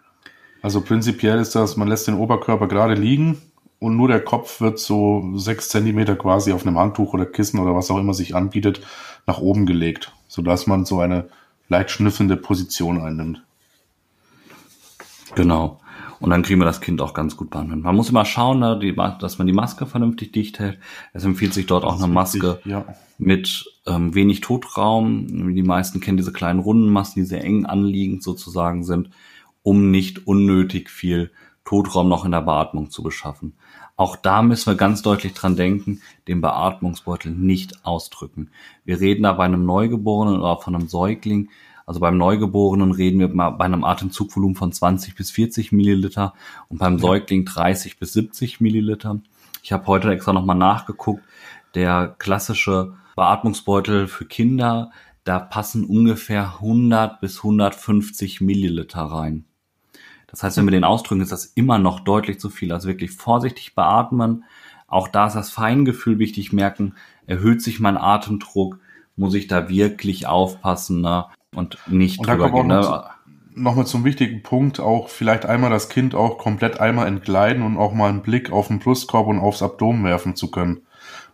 [0.63, 3.41] Also prinzipiell ist das, man lässt den Oberkörper gerade liegen
[3.79, 7.75] und nur der Kopf wird so sechs Zentimeter quasi auf einem Handtuch oder Kissen oder
[7.75, 8.81] was auch immer sich anbietet,
[9.27, 11.29] nach oben gelegt, sodass man so eine
[11.69, 13.43] leicht schnüffelnde Position einnimmt.
[15.35, 15.81] Genau.
[16.21, 17.83] Und dann kriegen wir das Kind auch ganz gut behandelt.
[17.83, 18.79] Man muss immer schauen, ne,
[19.21, 20.79] dass man die Maske vernünftig dicht hält.
[21.13, 22.85] Es empfiehlt sich dort auch eine Maske ja.
[23.19, 25.55] mit ähm, wenig Totraum.
[25.55, 29.11] Die meisten kennen diese kleinen runden Masken, die sehr eng anliegend sozusagen sind,
[29.63, 31.31] um nicht unnötig viel
[31.65, 33.55] Totraum noch in der Beatmung zu beschaffen.
[33.97, 38.51] Auch da müssen wir ganz deutlich dran denken, den Beatmungsbeutel nicht ausdrücken.
[38.85, 41.49] Wir reden da bei einem Neugeborenen oder von einem Säugling.
[41.87, 46.33] Also beim Neugeborenen reden wir bei einem Atemzugvolumen von 20 bis 40 Milliliter
[46.69, 49.21] und beim Säugling 30 bis 70 Milliliter.
[49.63, 51.23] Ich habe heute extra nochmal nachgeguckt.
[51.75, 54.91] Der klassische Beatmungsbeutel für Kinder,
[55.25, 59.45] da passen ungefähr 100 bis 150 Milliliter rein.
[60.27, 62.73] Das heißt, wenn wir den ausdrücken, ist das immer noch deutlich zu viel.
[62.73, 64.45] Also wirklich vorsichtig beatmen.
[64.87, 66.95] Auch da ist das Feingefühl wichtig merken,
[67.27, 68.79] erhöht sich mein Atemdruck,
[69.17, 71.27] muss ich da wirklich aufpassen ne?
[71.55, 72.67] Und nicht und drüber gehen.
[72.67, 73.05] Ne?
[73.57, 77.93] Nochmal zum wichtigen Punkt, auch vielleicht einmal das Kind auch komplett einmal entgleiten und auch
[77.93, 80.81] mal einen Blick auf den Brustkorb und aufs Abdomen werfen zu können.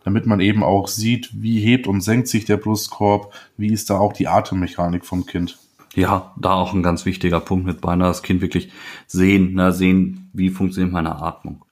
[0.03, 3.97] Damit man eben auch sieht, wie hebt und senkt sich der Brustkorb, wie ist da
[3.97, 5.57] auch die Atemmechanik vom Kind.
[5.95, 8.71] Ja, da auch ein ganz wichtiger Punkt mit bei, ne, das Kind wirklich
[9.07, 11.65] sehen, ne, sehen, wie funktioniert meine Atmung.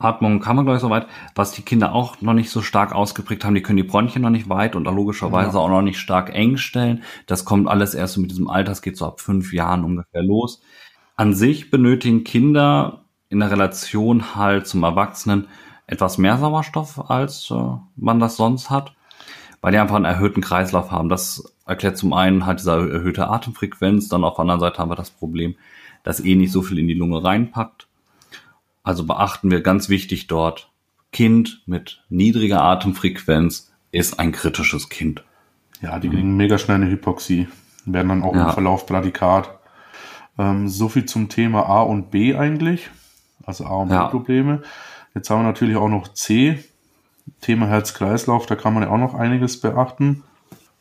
[0.00, 1.08] Atmung kann man, glaube ich, so weit.
[1.34, 4.30] Was die Kinder auch noch nicht so stark ausgeprägt haben, die können die Bronchien noch
[4.30, 5.64] nicht weit und logischerweise ja.
[5.64, 7.02] auch noch nicht stark eng stellen.
[7.26, 10.22] Das kommt alles erst so mit diesem Alter, das geht so ab fünf Jahren ungefähr
[10.22, 10.62] los.
[11.16, 15.48] An sich benötigen Kinder in der Relation halt zum Erwachsenen
[15.88, 18.94] etwas mehr Sauerstoff, als äh, man das sonst hat,
[19.60, 21.08] weil die einfach einen erhöhten Kreislauf haben.
[21.08, 24.96] Das erklärt zum einen halt diese erhöhte Atemfrequenz, dann auf der anderen Seite haben wir
[24.96, 25.56] das Problem,
[26.04, 27.87] dass eh nicht so viel in die Lunge reinpackt.
[28.88, 30.70] Also beachten wir ganz wichtig dort,
[31.12, 35.24] Kind mit niedriger Atemfrequenz ist ein kritisches Kind.
[35.82, 37.48] Ja, die kriegen mega schnell eine Hypoxie,
[37.84, 38.46] werden dann auch ja.
[38.46, 39.58] im Verlauf Bradikat.
[40.38, 42.88] Ähm, so viel zum Thema A und B eigentlich,
[43.44, 44.06] also A und ja.
[44.06, 44.62] B-Probleme.
[45.14, 46.64] Jetzt haben wir natürlich auch noch C,
[47.42, 50.22] Thema Herz-Kreislauf, da kann man ja auch noch einiges beachten.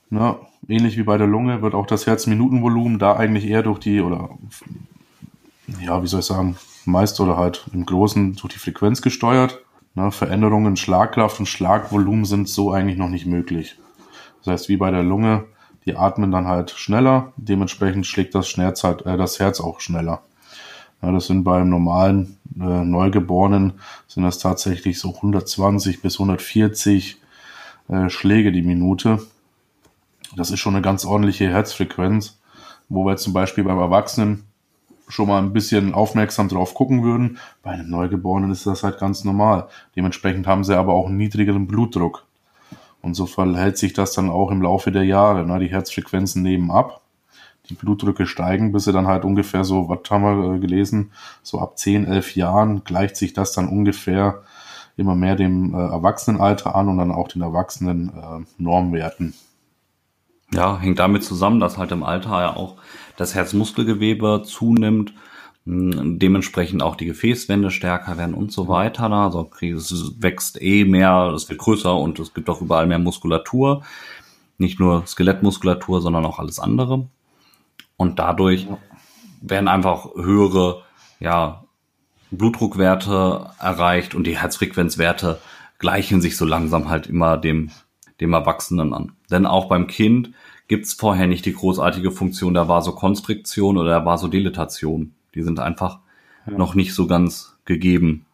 [0.09, 0.37] Na,
[0.69, 4.29] ähnlich wie bei der Lunge wird auch das Herzminutenvolumen da eigentlich eher durch die, oder
[5.81, 6.55] ja, wie soll ich sagen,
[6.87, 9.59] meist oder halt im Großen durch die Frequenz gesteuert.
[9.93, 13.77] Ne, Veränderungen in Schlagkraft und Schlagvolumen sind so eigentlich noch nicht möglich.
[14.39, 15.45] Das heißt, wie bei der Lunge,
[15.85, 20.21] die atmen dann halt schneller, dementsprechend schlägt das, Schnerzeit, äh, das Herz auch schneller.
[21.01, 23.73] Ja, das sind beim normalen äh, Neugeborenen
[24.07, 27.17] sind das tatsächlich so 120 bis 140
[27.89, 29.21] äh, Schläge die Minute.
[30.35, 32.39] Das ist schon eine ganz ordentliche Herzfrequenz,
[32.89, 34.43] wo wir zum Beispiel beim Erwachsenen
[35.07, 37.37] schon mal ein bisschen aufmerksam drauf gucken würden.
[37.63, 39.67] Bei einem Neugeborenen ist das halt ganz normal.
[39.95, 42.25] Dementsprechend haben sie aber auch einen niedrigeren Blutdruck.
[43.01, 45.45] Und so verhält sich das dann auch im Laufe der Jahre.
[45.45, 45.59] Ne?
[45.59, 47.01] Die Herzfrequenzen nehmen ab,
[47.69, 51.11] die Blutdrücke steigen, bis sie dann halt ungefähr so, was haben wir äh, gelesen,
[51.43, 54.43] so ab 10, 11 Jahren gleicht sich das dann ungefähr
[54.97, 59.33] immer mehr dem äh, Erwachsenenalter an und dann auch den erwachsenen äh, Normwerten.
[60.51, 62.77] Ja, hängt damit zusammen, dass halt im Alter ja auch
[63.17, 65.13] das Herzmuskelgewebe zunimmt,
[65.65, 69.11] dementsprechend auch die Gefäßwände stärker werden und so weiter.
[69.11, 73.83] Also es wächst eh mehr, es wird größer und es gibt auch überall mehr Muskulatur.
[74.57, 77.09] Nicht nur Skelettmuskulatur, sondern auch alles andere.
[77.97, 78.67] Und dadurch
[79.41, 80.83] werden einfach höhere,
[81.19, 81.65] ja,
[82.31, 85.39] Blutdruckwerte erreicht und die Herzfrequenzwerte
[85.79, 87.71] gleichen sich so langsam halt immer dem,
[88.19, 89.13] dem Erwachsenen an.
[89.29, 90.31] Denn auch beim Kind
[90.67, 95.13] gibt's vorher nicht die großartige Funktion der Vasokonstriktion oder der Vasodilatation.
[95.33, 95.99] Die sind einfach
[96.45, 96.57] ja.
[96.57, 98.25] noch nicht so ganz gegeben.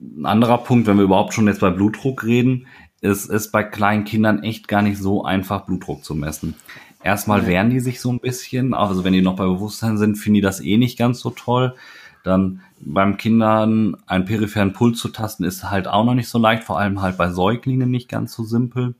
[0.00, 2.66] Ein anderer Punkt, wenn wir überhaupt schon jetzt bei Blutdruck reden,
[3.00, 6.54] ist es bei kleinen Kindern echt gar nicht so einfach, Blutdruck zu messen.
[7.02, 10.34] Erstmal wehren die sich so ein bisschen, also wenn die noch bei Bewusstsein sind, finden
[10.34, 11.74] die das eh nicht ganz so toll.
[12.22, 16.62] Dann beim Kindern einen peripheren Puls zu tasten, ist halt auch noch nicht so leicht,
[16.62, 18.94] vor allem halt bei Säuglingen nicht ganz so simpel.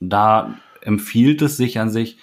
[0.00, 0.56] Da
[0.88, 2.18] empfiehlt es sich an sich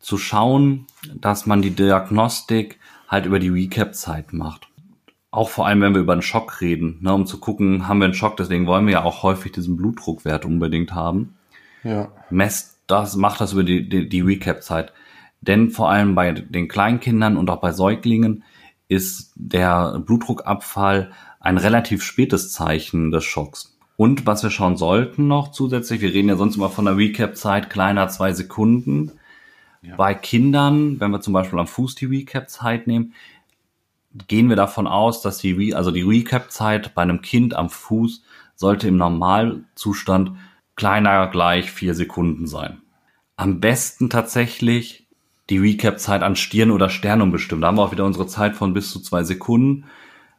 [0.00, 4.68] zu schauen, dass man die Diagnostik halt über die Recap-Zeit macht.
[5.30, 8.06] Auch vor allem, wenn wir über einen Schock reden, ne, um zu gucken, haben wir
[8.06, 11.36] einen Schock, deswegen wollen wir ja auch häufig diesen Blutdruckwert unbedingt haben.
[11.84, 12.10] Ja.
[12.30, 14.92] Messt das, macht das über die, die, die Recap-Zeit.
[15.40, 18.42] Denn vor allem bei den Kleinkindern und auch bei Säuglingen
[18.88, 23.77] ist der Blutdruckabfall ein relativ spätes Zeichen des Schocks.
[23.98, 27.68] Und was wir schauen sollten noch zusätzlich, wir reden ja sonst immer von der Recap-Zeit
[27.68, 29.10] kleiner zwei Sekunden.
[29.82, 29.96] Ja.
[29.96, 33.12] Bei Kindern, wenn wir zum Beispiel am Fuß die Recap-Zeit nehmen,
[34.28, 38.22] gehen wir davon aus, dass die, also die Recap-Zeit bei einem Kind am Fuß
[38.54, 40.30] sollte im Normalzustand
[40.76, 42.78] kleiner gleich vier Sekunden sein.
[43.34, 45.08] Am besten tatsächlich
[45.50, 47.64] die Recap-Zeit an Stirn oder Sternum bestimmt.
[47.64, 49.86] Da haben wir auch wieder unsere Zeit von bis zu zwei Sekunden,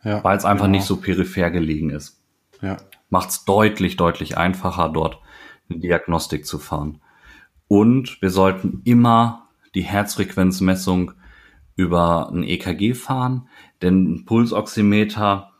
[0.06, 0.78] ja, weil es einfach genau.
[0.78, 2.22] nicht so peripher gelegen ist.
[2.62, 2.78] Ja
[3.10, 5.19] macht es deutlich, deutlich einfacher, dort
[5.69, 7.02] eine Diagnostik zu fahren.
[7.67, 11.12] Und wir sollten immer die Herzfrequenzmessung
[11.76, 13.48] über ein EKG fahren,
[13.82, 15.52] denn ein Pulsoximeter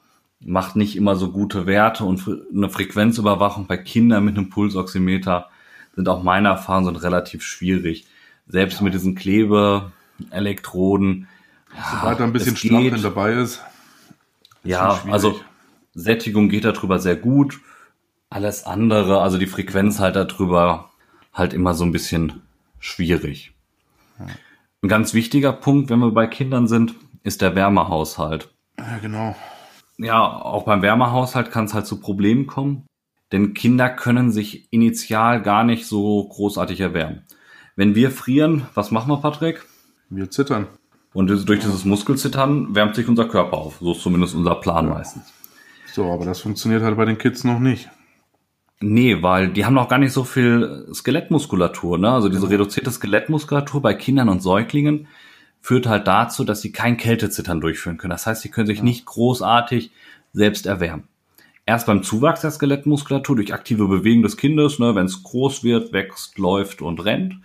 [0.41, 5.49] macht nicht immer so gute Werte und eine Frequenzüberwachung bei Kindern mit einem Pulsoximeter
[5.95, 8.07] sind auch meiner Erfahrung sind relativ schwierig.
[8.47, 8.83] Selbst ja.
[8.83, 11.27] mit diesen Klebeelektroden.
[11.91, 13.61] Sobald da ein bisschen Stacheln dabei ist.
[14.63, 15.39] Ja, also
[16.00, 17.60] Sättigung geht darüber sehr gut.
[18.30, 20.91] Alles andere, also die Frequenz halt darüber,
[21.34, 22.41] halt immer so ein bisschen
[22.80, 23.54] schwierig.
[24.20, 24.28] Ja.
[24.82, 28.50] Ein ganz wichtiger Punkt, wenn wir bei Kindern sind, ist der Wärmehaushalt.
[28.78, 29.36] Ja, genau.
[29.97, 32.86] Ja, auch beim Wärmehaushalt kann es halt zu Problemen kommen,
[33.34, 37.24] denn Kinder können sich initial gar nicht so großartig erwärmen.
[37.76, 39.66] Wenn wir frieren, was machen wir, Patrick?
[40.10, 40.68] Wir zittern.
[41.14, 43.78] Und durch dieses Muskelzittern wärmt sich unser Körper auf.
[43.80, 44.93] So ist zumindest unser Plan ja.
[44.93, 45.34] meistens.
[45.93, 47.89] So, aber das funktioniert halt bei den Kids noch nicht.
[48.81, 51.97] Nee, weil die haben noch gar nicht so viel Skelettmuskulatur.
[51.97, 52.11] Ne?
[52.11, 55.07] Also diese reduzierte Skelettmuskulatur bei Kindern und Säuglingen
[55.59, 58.11] führt halt dazu, dass sie kein Kältezittern durchführen können.
[58.11, 58.83] Das heißt, sie können sich ja.
[58.85, 59.91] nicht großartig
[60.31, 61.09] selbst erwärmen.
[61.65, 65.91] Erst beim Zuwachs der Skelettmuskulatur durch aktive Bewegung des Kindes, ne, wenn es groß wird,
[65.91, 67.35] wächst, läuft und rennt,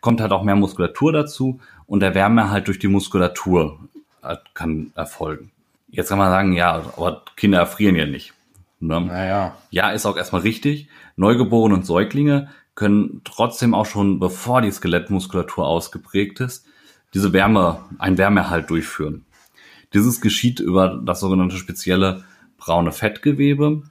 [0.00, 3.78] kommt halt auch mehr Muskulatur dazu und der Wärme halt durch die Muskulatur
[4.54, 5.52] kann erfolgen.
[5.88, 8.34] Jetzt kann man sagen, ja, aber Kinder erfrieren ja nicht.
[8.80, 9.00] Ne?
[9.00, 9.56] Naja.
[9.70, 10.88] Ja, ist auch erstmal richtig.
[11.16, 16.66] Neugeborene und Säuglinge können trotzdem auch schon, bevor die Skelettmuskulatur ausgeprägt ist,
[17.14, 19.24] diese Wärme, ein Wärmehalt durchführen.
[19.94, 22.24] Dieses geschieht über das sogenannte spezielle
[22.58, 23.82] braune Fettgewebe,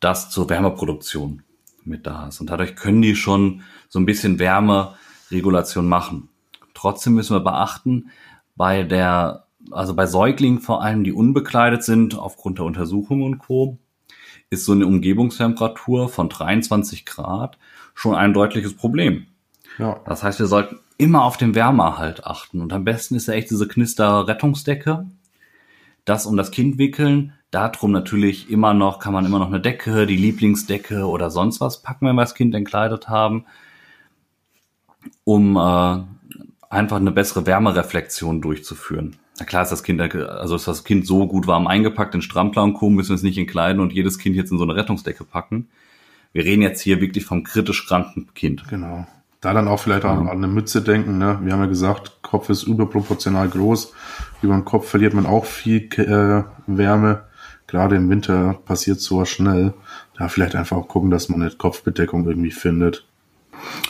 [0.00, 1.42] das zur Wärmeproduktion
[1.84, 2.40] mit da ist.
[2.40, 6.28] Und dadurch können die schon so ein bisschen Wärmeregulation machen.
[6.74, 8.10] Trotzdem müssen wir beachten,
[8.54, 13.78] bei der, also bei Säuglingen vor allem, die unbekleidet sind aufgrund der Untersuchung und Co.,
[14.48, 17.58] ist so eine Umgebungstemperatur von 23 Grad
[17.94, 19.26] schon ein deutliches Problem.
[19.78, 20.00] Ja.
[20.06, 22.60] Das heißt, wir sollten immer auf den Wärmeerhalt achten.
[22.60, 25.06] Und am besten ist ja echt diese Knister-Rettungsdecke.
[26.04, 27.32] Das um das Kind wickeln.
[27.50, 31.82] Darum natürlich immer noch, kann man immer noch eine Decke, die Lieblingsdecke oder sonst was
[31.82, 33.46] packen, wenn wir das Kind entkleidet haben.
[35.24, 35.98] Um äh,
[36.70, 39.16] einfach eine bessere Wärmereflexion durchzuführen.
[39.38, 42.62] Na klar ist das Kind, also ist das Kind so gut warm eingepackt in Strampler
[42.62, 42.88] und Co.
[42.88, 45.68] müssen wir es nicht entkleiden und jedes Kind jetzt in so eine Rettungsdecke packen.
[46.32, 48.68] Wir reden jetzt hier wirklich vom kritisch kranken Kind.
[48.68, 49.06] Genau.
[49.40, 51.18] Da dann auch vielleicht auch an eine Mütze denken.
[51.18, 51.38] Ne?
[51.42, 53.92] Wir haben ja gesagt, Kopf ist überproportional groß.
[54.42, 57.24] Über den Kopf verliert man auch viel äh, Wärme.
[57.66, 59.74] Gerade im Winter passiert so schnell.
[60.18, 63.06] Da vielleicht einfach auch gucken, dass man eine Kopfbedeckung irgendwie findet.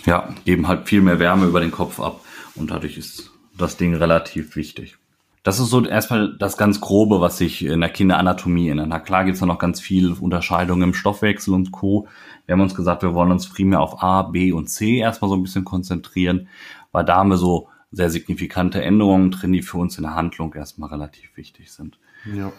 [0.05, 2.20] Ja, geben halt viel mehr Wärme über den Kopf ab
[2.55, 4.99] und dadurch ist das Ding relativ wichtig.
[5.47, 8.88] Das ist so erstmal das ganz Grobe, was sich in der Kinderanatomie ändert.
[8.88, 12.09] Na klar gibt's da noch ganz viel Unterscheidungen im Stoffwechsel und Co.
[12.47, 15.36] Wir haben uns gesagt, wir wollen uns primär auf A, B und C erstmal so
[15.36, 16.49] ein bisschen konzentrieren,
[16.90, 20.53] weil da haben wir so sehr signifikante Änderungen drin, die für uns in der Handlung
[20.53, 21.97] erstmal relativ wichtig sind.
[22.24, 22.51] Ja.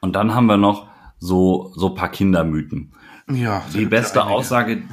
[0.00, 0.86] Und dann haben wir noch
[1.18, 2.94] so, so paar Kindermythen.
[3.30, 3.62] Ja.
[3.74, 4.84] Die beste Aussage,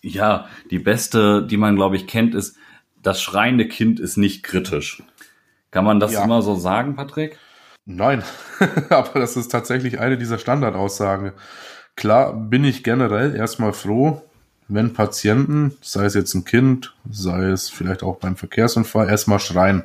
[0.00, 2.56] ja, die beste, die man, glaube ich, kennt, ist,
[3.02, 5.02] das schreiende Kind ist nicht kritisch.
[5.70, 6.24] Kann man das ja.
[6.24, 7.38] immer so sagen, Patrick?
[7.86, 8.22] Nein,
[8.90, 11.32] aber das ist tatsächlich eine dieser Standardaussagen.
[11.96, 14.22] Klar bin ich generell erstmal froh,
[14.68, 19.84] wenn Patienten, sei es jetzt ein Kind, sei es vielleicht auch beim Verkehrsunfall, erstmal schreien.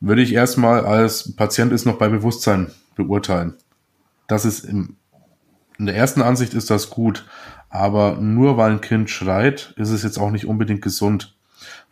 [0.00, 3.54] Würde ich erstmal als Patient ist noch bei Bewusstsein beurteilen.
[4.26, 4.96] Das ist im,
[5.78, 7.26] in der ersten Ansicht ist das gut,
[7.68, 11.36] aber nur weil ein Kind schreit, ist es jetzt auch nicht unbedingt gesund.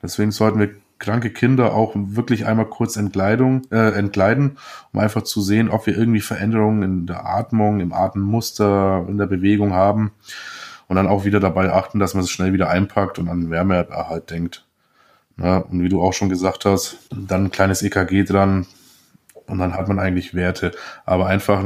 [0.02, 4.58] Deswegen sollten wir kranke Kinder auch wirklich einmal kurz Entkleidung, äh, entkleiden,
[4.92, 9.26] um einfach zu sehen, ob wir irgendwie Veränderungen in der Atmung, im Atemmuster, in der
[9.26, 10.12] Bewegung haben.
[10.86, 14.30] Und dann auch wieder dabei achten, dass man es schnell wieder einpackt und an Wärmeerhalt
[14.30, 14.66] denkt.
[15.36, 18.66] Ja, und wie du auch schon gesagt hast, dann ein kleines EKG dran
[19.46, 20.72] und dann hat man eigentlich Werte.
[21.06, 21.64] Aber einfach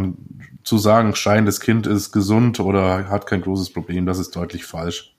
[0.62, 5.14] zu sagen, scheinendes Kind ist gesund oder hat kein großes Problem, das ist deutlich falsch.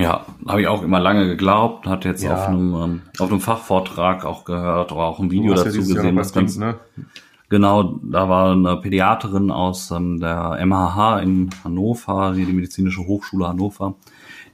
[0.00, 2.34] Ja, habe ich auch immer lange geglaubt, hat jetzt ja.
[2.34, 6.16] auf, einem, ähm, auf einem Fachvortrag auch gehört oder auch ein Video dazu ja gesehen.
[6.16, 6.76] Das ganz, ne?
[7.50, 13.48] Genau, da war eine Pädiaterin aus ähm, der MHH in Hannover, die, die medizinische Hochschule
[13.48, 13.96] Hannover,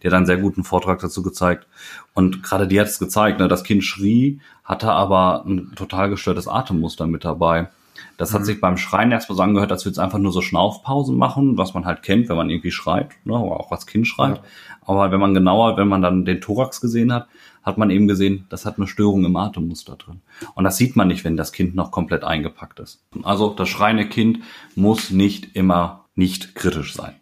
[0.02, 1.66] die hat einen sehr guten Vortrag dazu gezeigt.
[2.14, 6.48] Und gerade die hat es gezeigt, ne, das Kind schrie, hatte aber ein total gestörtes
[6.48, 7.68] Atemmuster mit dabei.
[8.16, 8.44] Das hat mhm.
[8.46, 11.74] sich beim Schreien erstmal so angehört, als würde es einfach nur so Schnaufpausen machen, was
[11.74, 14.36] man halt kennt, wenn man irgendwie schreit, ne, oder auch als Kind schreit.
[14.36, 14.42] Ja.
[14.82, 17.26] Aber wenn man genauer, wenn man dann den Thorax gesehen hat,
[17.62, 20.22] hat man eben gesehen, das hat eine Störung im Atemmuster drin.
[20.54, 23.04] Und das sieht man nicht, wenn das Kind noch komplett eingepackt ist.
[23.24, 24.38] Also das schreiende Kind
[24.76, 27.14] muss nicht immer nicht kritisch sein.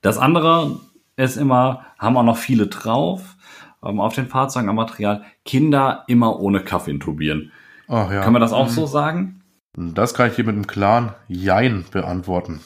[0.00, 0.78] Das andere
[1.16, 3.36] ist immer, haben auch noch viele drauf,
[3.82, 7.52] ähm, auf den Fahrzeugen am Material, Kinder immer ohne Kaffee intubieren.
[7.88, 8.22] Ach, ja.
[8.22, 8.72] Können wir das auch mhm.
[8.72, 9.37] so sagen?
[9.80, 12.60] Das kann ich hier mit einem klaren Jein beantworten.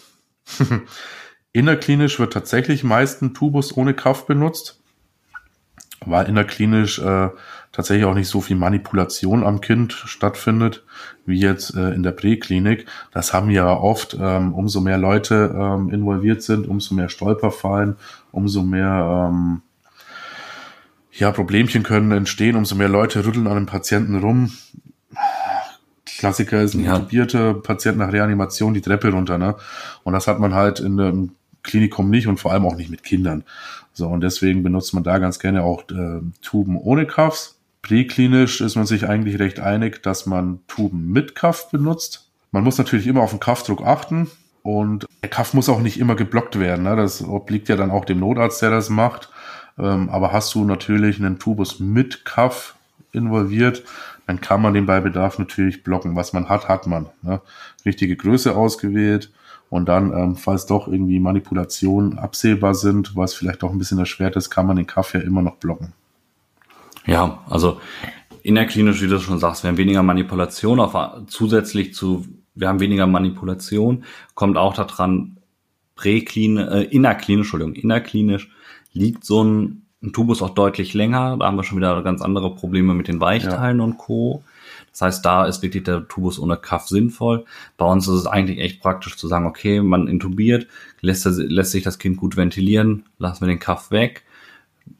[1.52, 4.80] Innerklinisch wird tatsächlich meist ein Tubus ohne Kaff benutzt,
[6.06, 7.28] weil innerklinisch äh,
[7.70, 10.84] tatsächlich auch nicht so viel Manipulation am Kind stattfindet,
[11.26, 12.86] wie jetzt äh, in der Präklinik.
[13.12, 17.96] Das haben ja oft, ähm, umso mehr Leute ähm, involviert sind, umso mehr Stolperfallen,
[18.30, 19.60] umso mehr ähm,
[21.12, 24.50] ja, Problemchen können entstehen, umso mehr Leute rütteln an dem Patienten rum.
[26.22, 26.94] Klassiker ist ein ja.
[26.94, 29.56] intubierter Patient nach Reanimation die Treppe runter, ne?
[30.04, 31.32] Und das hat man halt in einem
[31.64, 33.42] Klinikum nicht und vor allem auch nicht mit Kindern.
[33.92, 37.58] So, und deswegen benutzt man da ganz gerne auch äh, Tuben ohne Cuffs.
[37.82, 42.30] Präklinisch ist man sich eigentlich recht einig, dass man Tuben mit Cuff benutzt.
[42.52, 44.30] Man muss natürlich immer auf den Cuffdruck achten.
[44.62, 46.84] Und der Kaff muss auch nicht immer geblockt werden.
[46.84, 46.94] Ne?
[46.94, 49.28] Das obliegt ja dann auch dem Notarzt, der das macht.
[49.76, 52.76] Ähm, aber hast du natürlich einen Tubus mit Kaff
[53.10, 53.82] involviert,
[54.26, 56.16] dann kann man den bei Bedarf natürlich blocken.
[56.16, 57.06] Was man hat, hat man.
[57.22, 57.40] Ne?
[57.84, 59.32] Richtige Größe ausgewählt
[59.68, 64.36] und dann, ähm, falls doch irgendwie Manipulationen absehbar sind, was vielleicht auch ein bisschen erschwert
[64.36, 65.92] ist, kann man den Kaff ja immer noch blocken.
[67.06, 67.80] Ja, also
[68.42, 70.94] innerklinisch, wie du schon sagst, wir haben weniger Manipulation, auf,
[71.26, 74.04] zusätzlich zu, wir haben weniger Manipulation,
[74.34, 75.38] kommt auch daran,
[75.94, 78.50] präklinisch, äh, innerklinisch, Entschuldigung, innerklinisch
[78.92, 81.36] liegt so ein, ein, Tubus auch deutlich länger.
[81.38, 83.84] Da haben wir schon wieder ganz andere Probleme mit den Weichteilen ja.
[83.84, 84.42] und Co.
[84.90, 87.44] Das heißt, da ist wirklich der Tubus ohne Kaff sinnvoll.
[87.78, 90.66] Bei uns ist es eigentlich echt praktisch zu sagen, okay, man intubiert,
[91.00, 94.24] lässt, lässt sich das Kind gut ventilieren, lassen wir den Kaff weg.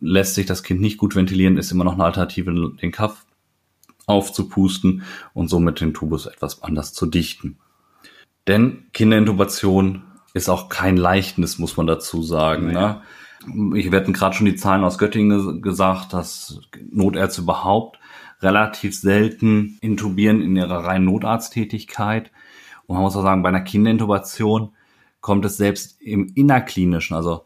[0.01, 3.27] Lässt sich das Kind nicht gut ventilieren, ist immer noch eine Alternative, den Kaff
[4.07, 5.03] aufzupusten
[5.35, 7.59] und somit den Tubus etwas anders zu dichten.
[8.47, 10.03] Denn Kinderintubation
[10.35, 12.69] ist auch kein Leichtnis, muss man dazu sagen.
[12.69, 12.73] Nee.
[12.73, 13.03] Ne?
[13.75, 17.99] Ich werde gerade schon die Zahlen aus Göttingen gesagt, dass Notärzte überhaupt
[18.41, 22.31] relativ selten intubieren in ihrer reinen Notarzttätigkeit.
[22.87, 24.73] Und man muss auch sagen, bei einer Kinderintubation
[25.21, 27.45] kommt es selbst im innerklinischen, also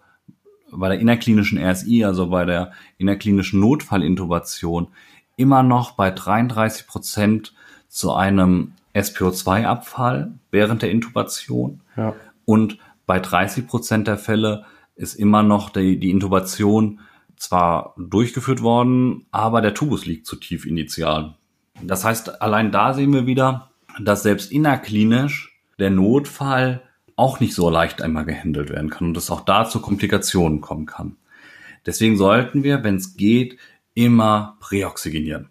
[0.72, 4.88] bei der innerklinischen RSI, also bei der innerklinischen Notfallintubation,
[5.36, 7.54] immer noch bei 33 Prozent
[7.88, 11.80] zu einem SPO2-Abfall während der Intubation.
[11.96, 12.14] Ja.
[12.44, 14.64] Und bei 30 Prozent der Fälle
[14.96, 17.00] ist immer noch die, die Intubation
[17.36, 21.36] zwar durchgeführt worden, aber der Tubus liegt zu tief initial.
[21.82, 23.70] Das heißt, allein da sehen wir wieder,
[24.00, 26.82] dass selbst innerklinisch der Notfall
[27.14, 30.86] auch nicht so leicht einmal gehandelt werden kann und es auch da zu Komplikationen kommen
[30.86, 31.16] kann.
[31.84, 33.58] Deswegen sollten wir, wenn es geht,
[33.94, 35.48] immer präoxygenieren.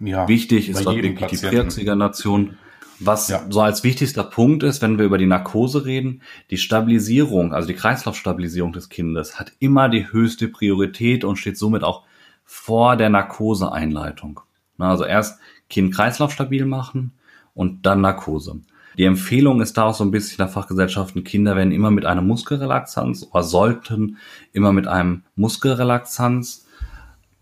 [0.00, 2.56] Ja, Wichtig ist dort wirklich die Präoxygenation.
[3.00, 3.44] Was ja.
[3.48, 7.74] so als wichtigster Punkt ist, wenn wir über die Narkose reden, die Stabilisierung, also die
[7.74, 12.04] Kreislaufstabilisierung des Kindes, hat immer die höchste Priorität und steht somit auch
[12.44, 14.40] vor der Narkoseeinleitung.
[14.78, 15.38] Also erst
[15.70, 17.12] Kind-Kreislauf stabil machen
[17.54, 18.60] und dann Narkose.
[18.96, 22.22] Die Empfehlung ist da auch so ein bisschen der Fachgesellschaften, Kinder werden immer mit einer
[22.22, 24.18] Muskelrelaxanz oder sollten
[24.52, 26.66] immer mit einem Muskelrelaxanz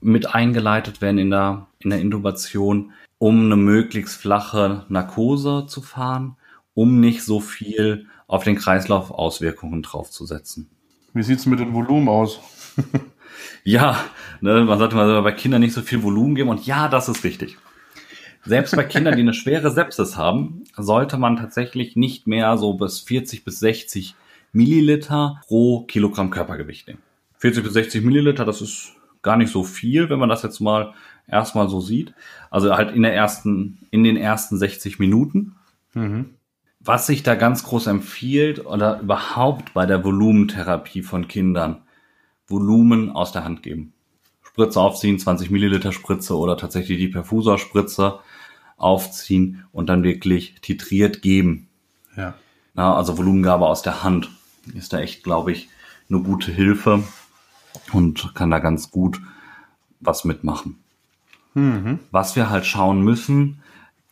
[0.00, 2.92] mit eingeleitet werden in der, in der Intubation
[3.22, 6.34] um eine möglichst flache Narkose zu fahren,
[6.74, 10.68] um nicht so viel auf den Kreislauf Auswirkungen draufzusetzen.
[11.14, 12.40] Wie sieht's mit dem Volumen aus?
[13.62, 13.96] ja,
[14.40, 17.22] ne, man sollte mal bei Kindern nicht so viel Volumen geben und ja, das ist
[17.22, 17.58] richtig.
[18.44, 22.98] Selbst bei Kindern, die eine schwere Sepsis haben, sollte man tatsächlich nicht mehr so bis
[22.98, 24.16] 40 bis 60
[24.50, 27.02] Milliliter pro Kilogramm Körpergewicht nehmen.
[27.38, 30.94] 40 bis 60 Milliliter, das ist gar nicht so viel, wenn man das jetzt mal
[31.26, 32.14] erstmal so sieht.
[32.50, 35.56] Also halt in der ersten, in den ersten 60 Minuten.
[35.94, 36.30] Mhm.
[36.80, 41.82] Was sich da ganz groß empfiehlt oder überhaupt bei der Volumentherapie von Kindern,
[42.48, 43.92] Volumen aus der Hand geben.
[44.42, 48.18] Spritze aufziehen, 20 Milliliter Spritze oder tatsächlich die Perfuserspritze
[48.76, 51.68] aufziehen und dann wirklich titriert geben.
[52.16, 52.34] Ja.
[52.74, 54.30] Na, also Volumengabe aus der Hand
[54.74, 55.68] ist da echt, glaube ich,
[56.10, 57.02] eine gute Hilfe
[57.92, 59.20] und kann da ganz gut
[60.00, 60.78] was mitmachen.
[61.54, 61.98] Mhm.
[62.10, 63.60] Was wir halt schauen müssen,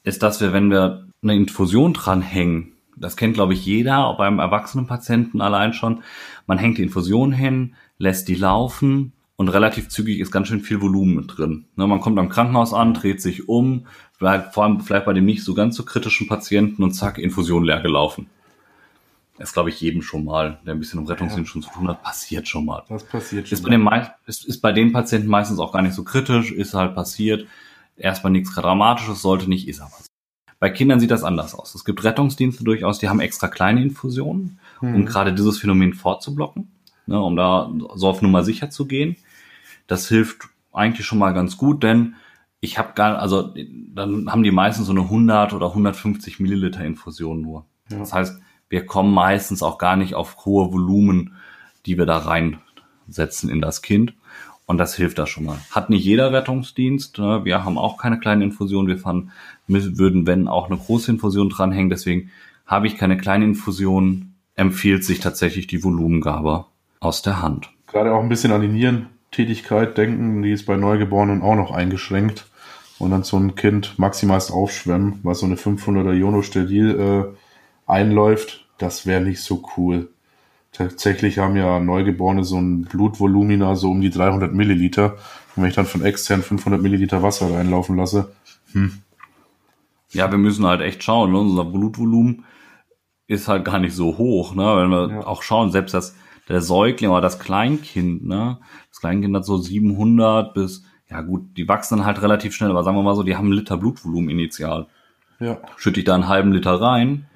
[0.04, 4.38] ist, dass wir, wenn wir eine Infusion dranhängen, das kennt, glaube ich, jeder, auch beim
[4.38, 6.02] erwachsenen Patienten allein schon,
[6.46, 10.82] man hängt die Infusion hin, lässt die laufen und relativ zügig ist ganz schön viel
[10.82, 11.64] Volumen mit drin.
[11.76, 13.86] Ne, man kommt am Krankenhaus an, dreht sich um,
[14.18, 17.64] bleibt vor allem vielleicht bei dem nicht so ganz so kritischen Patienten und zack, Infusion
[17.64, 18.26] leer gelaufen.
[19.40, 21.52] Das ist, glaube ich, jedem schon mal, der ein bisschen im Rettungsdienst ja.
[21.52, 22.82] schon zu tun hat, passiert schon mal.
[22.90, 23.88] Das passiert schon ist bei, den,
[24.26, 27.46] ist, ist bei den Patienten meistens auch gar nicht so kritisch, ist halt passiert.
[27.96, 30.08] Erstmal nichts Dramatisches, sollte nicht, ist aber so.
[30.58, 31.74] Bei Kindern sieht das anders aus.
[31.74, 34.94] Es gibt Rettungsdienste durchaus, die haben extra kleine Infusionen, hm.
[34.94, 36.70] um gerade dieses Phänomen vorzublocken,
[37.06, 39.16] ne, um da so auf Nummer sicher zu gehen.
[39.86, 42.14] Das hilft eigentlich schon mal ganz gut, denn
[42.60, 43.54] ich habe gar, also
[43.94, 47.64] dann haben die meistens so eine 100 oder 150 Milliliter Infusion nur.
[47.90, 48.00] Ja.
[48.00, 48.38] Das heißt,
[48.70, 51.34] wir kommen meistens auch gar nicht auf hohe Volumen,
[51.84, 54.14] die wir da reinsetzen in das Kind.
[54.64, 55.58] Und das hilft da schon mal.
[55.72, 57.18] Hat nicht jeder Rettungsdienst.
[57.18, 57.44] Ne?
[57.44, 58.86] Wir haben auch keine kleine Infusion.
[58.86, 59.32] Wir fahren,
[59.66, 61.90] würden, wenn auch eine große Infusion dranhängen.
[61.90, 62.30] Deswegen
[62.66, 64.34] habe ich keine kleine Infusion.
[64.54, 66.66] Empfiehlt sich tatsächlich die Volumengabe
[67.00, 67.70] aus der Hand.
[67.88, 70.42] Gerade auch ein bisschen an die Nierentätigkeit denken.
[70.42, 72.46] Die ist bei Neugeborenen auch noch eingeschränkt.
[73.00, 77.36] Und dann so ein Kind maximalst aufschwemmen, was so eine 500er Ionosteril äh,
[77.90, 80.10] einläuft, das wäre nicht so cool.
[80.72, 85.14] Tatsächlich haben ja Neugeborene so ein Blutvolumina so um die 300 Milliliter.
[85.56, 88.32] Und wenn ich dann von extern 500 Milliliter Wasser reinlaufen lasse,
[88.72, 89.02] hm.
[90.12, 91.32] Ja, wir müssen halt echt schauen.
[91.32, 91.38] Ne?
[91.38, 92.44] Unser Blutvolumen
[93.26, 94.64] ist halt gar nicht so hoch, ne?
[94.76, 95.26] Wenn wir ja.
[95.26, 96.16] auch schauen, selbst das,
[96.48, 98.58] der Säugling oder das Kleinkind, ne?
[98.88, 102.82] Das Kleinkind hat so 700 bis, ja gut, die wachsen dann halt relativ schnell, aber
[102.82, 104.88] sagen wir mal so, die haben einen Liter Blutvolumen initial.
[105.38, 105.58] Ja.
[105.76, 107.26] Schütte ich da einen halben Liter rein,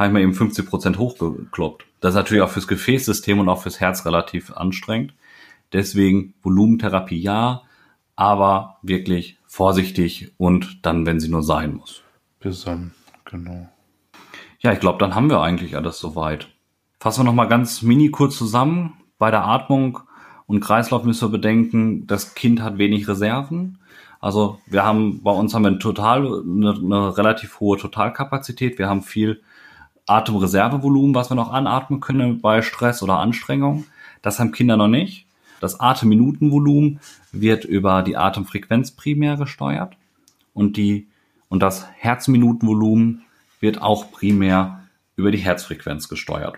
[0.00, 1.84] habe ich mal eben 50 Prozent hochgekloppt.
[2.00, 5.12] Das ist natürlich auch fürs Gefäßsystem und auch fürs Herz relativ anstrengend.
[5.74, 7.64] Deswegen Volumentherapie ja,
[8.16, 12.00] aber wirklich vorsichtig und dann, wenn sie nur sein muss.
[12.38, 12.94] Besonnen,
[13.26, 13.68] genau.
[14.60, 16.48] Ja, ich glaube, dann haben wir eigentlich alles soweit.
[16.98, 18.94] Fassen wir nochmal ganz mini kurz zusammen.
[19.18, 20.00] Bei der Atmung
[20.46, 23.78] und Kreislauf müssen wir bedenken, das Kind hat wenig Reserven.
[24.18, 28.78] Also wir haben, bei uns haben wir ein total, eine, eine relativ hohe Totalkapazität.
[28.78, 29.42] Wir haben viel
[30.10, 33.84] Atemreservevolumen, was wir noch anatmen können bei Stress oder Anstrengung.
[34.22, 35.26] Das haben Kinder noch nicht.
[35.60, 37.00] Das Atemminutenvolumen
[37.32, 39.96] wird über die Atemfrequenz primär gesteuert
[40.54, 41.06] und die
[41.48, 43.22] und das Herzminutenvolumen
[43.60, 44.80] wird auch primär
[45.16, 46.56] über die Herzfrequenz gesteuert.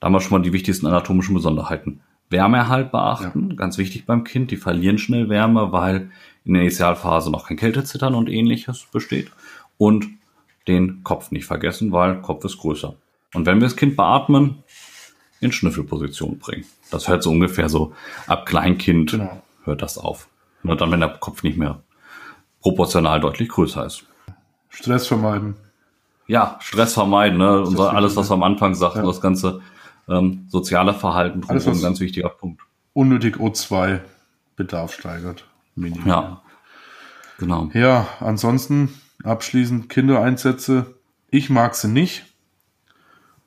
[0.00, 2.00] Da haben wir schon mal die wichtigsten anatomischen Besonderheiten.
[2.28, 3.56] Wärmeerhalt beachten, ja.
[3.56, 4.50] ganz wichtig beim Kind.
[4.50, 6.10] Die verlieren schnell Wärme, weil
[6.44, 9.30] in der Initialphase noch kein Kältezittern und ähnliches besteht.
[9.78, 10.08] Und
[10.68, 12.94] den Kopf nicht vergessen, weil Kopf ist größer.
[13.34, 14.62] Und wenn wir das Kind beatmen,
[15.40, 16.64] in Schnüffelposition bringen.
[16.90, 17.92] Das hört so ungefähr so
[18.26, 19.40] ab Kleinkind genau.
[19.62, 20.28] hört das auf.
[20.64, 21.80] Nur dann, wenn der Kopf nicht mehr
[22.60, 24.04] proportional deutlich größer ist.
[24.68, 25.54] Stress vermeiden
[26.28, 27.62] ja, Stress vermeiden, ne?
[27.62, 29.06] Und alles, was wir am Anfang sagten, ja.
[29.06, 29.60] das ganze
[30.08, 32.62] ähm, soziale Verhalten, alles, ein ganz wichtiger Punkt.
[32.92, 34.00] Unnötig O2
[34.54, 35.44] Bedarf steigert.
[35.74, 36.06] Minimum.
[36.06, 36.42] Ja.
[37.38, 37.70] Genau.
[37.72, 38.90] Ja, ansonsten
[39.24, 40.94] abschließend Kindereinsätze.
[41.30, 42.24] Ich mag sie nicht,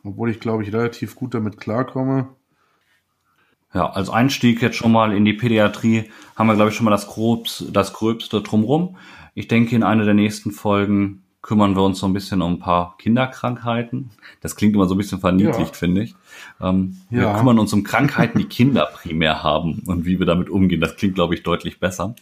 [0.04, 2.30] obwohl ich glaube ich relativ gut damit klarkomme.
[3.74, 6.92] Ja, als Einstieg jetzt schon mal in die Pädiatrie haben wir, glaube ich, schon mal
[6.92, 8.98] das, Grobs, das Gröbste drumrum.
[9.34, 12.60] Ich denke, in einer der nächsten Folgen kümmern wir uns so ein bisschen um ein
[12.60, 14.12] paar Kinderkrankheiten.
[14.42, 15.74] Das klingt immer so ein bisschen verniedlicht, ja.
[15.74, 16.16] finde ich.
[16.60, 17.20] Ähm, ja.
[17.20, 20.82] Wir kümmern uns um Krankheiten, die Kinder primär haben und wie wir damit umgehen.
[20.82, 22.16] Das klingt, glaube ich, deutlich besser.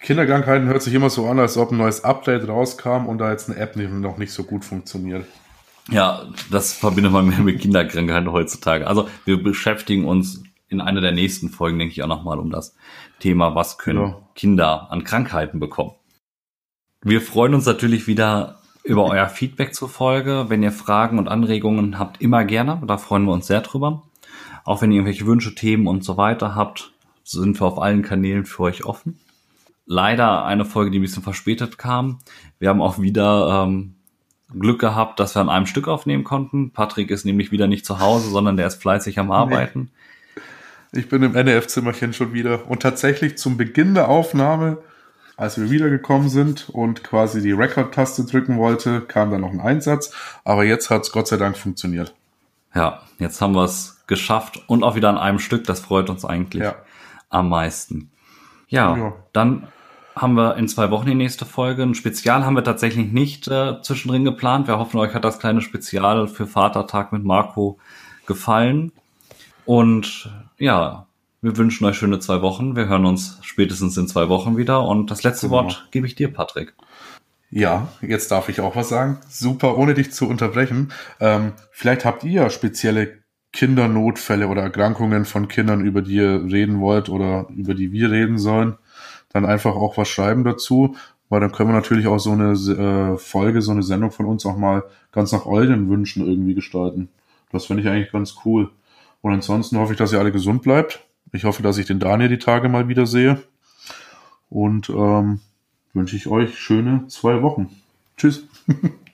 [0.00, 3.48] Kinderkrankheiten hört sich immer so an, als ob ein neues Update rauskam und da jetzt
[3.48, 5.26] eine App noch nicht so gut funktioniert.
[5.90, 8.86] Ja, das verbindet man mehr mit Kinderkrankheiten heutzutage.
[8.86, 12.76] Also wir beschäftigen uns in einer der nächsten Folgen, denke ich, auch nochmal um das
[13.20, 14.28] Thema, was können ja.
[14.34, 15.92] Kinder an Krankheiten bekommen.
[17.02, 20.46] Wir freuen uns natürlich wieder über euer Feedback zur Folge.
[20.48, 22.82] Wenn ihr Fragen und Anregungen habt, immer gerne.
[22.86, 24.02] Da freuen wir uns sehr drüber.
[24.64, 26.92] Auch wenn ihr irgendwelche Wünsche, Themen und so weiter habt,
[27.22, 29.20] sind wir auf allen Kanälen für euch offen.
[29.86, 32.18] Leider eine Folge, die ein bisschen verspätet kam.
[32.58, 33.94] Wir haben auch wieder ähm,
[34.58, 36.72] Glück gehabt, dass wir an einem Stück aufnehmen konnten.
[36.72, 39.90] Patrick ist nämlich wieder nicht zu Hause, sondern der ist fleißig am Arbeiten.
[40.92, 41.00] Nee.
[41.00, 42.68] Ich bin im NRF-Zimmerchen schon wieder.
[42.68, 44.78] Und tatsächlich zum Beginn der Aufnahme
[45.36, 50.12] als wir wiedergekommen sind und quasi die Record-Taste drücken wollte, kam dann noch ein Einsatz.
[50.44, 52.14] Aber jetzt hat es Gott sei Dank funktioniert.
[52.74, 55.64] Ja, jetzt haben wir es geschafft und auch wieder an einem Stück.
[55.64, 56.76] Das freut uns eigentlich ja.
[57.28, 58.10] am meisten.
[58.68, 59.68] Ja, ja, dann
[60.16, 61.82] haben wir in zwei Wochen die nächste Folge.
[61.82, 64.66] Ein Spezial haben wir tatsächlich nicht äh, zwischendrin geplant.
[64.66, 67.78] Wir hoffen, euch hat das kleine Spezial für Vatertag mit Marco
[68.26, 68.92] gefallen.
[69.66, 71.06] Und ja,
[71.42, 72.76] wir wünschen euch schöne zwei Wochen.
[72.76, 74.82] Wir hören uns spätestens in zwei Wochen wieder.
[74.84, 75.64] Und das letzte genau.
[75.64, 76.74] Wort gebe ich dir, Patrick.
[77.50, 79.18] Ja, jetzt darf ich auch was sagen.
[79.28, 80.92] Super, ohne dich zu unterbrechen.
[81.20, 83.18] Ähm, vielleicht habt ihr spezielle
[83.52, 88.38] Kindernotfälle oder Erkrankungen von Kindern, über die ihr reden wollt oder über die wir reden
[88.38, 88.76] sollen.
[89.36, 90.96] Dann einfach auch was schreiben dazu,
[91.28, 94.46] weil dann können wir natürlich auch so eine äh, Folge, so eine Sendung von uns
[94.46, 97.08] auch mal ganz nach euren Wünschen irgendwie gestalten.
[97.52, 98.70] Das finde ich eigentlich ganz cool.
[99.22, 102.28] Und ansonsten hoffe ich, dass ihr alle gesund bleibt ich hoffe, dass ich den Daniel
[102.28, 103.42] die Tage mal wieder sehe.
[104.48, 105.40] Und ähm,
[105.92, 107.68] wünsche ich euch schöne zwei Wochen.
[108.16, 108.46] Tschüss.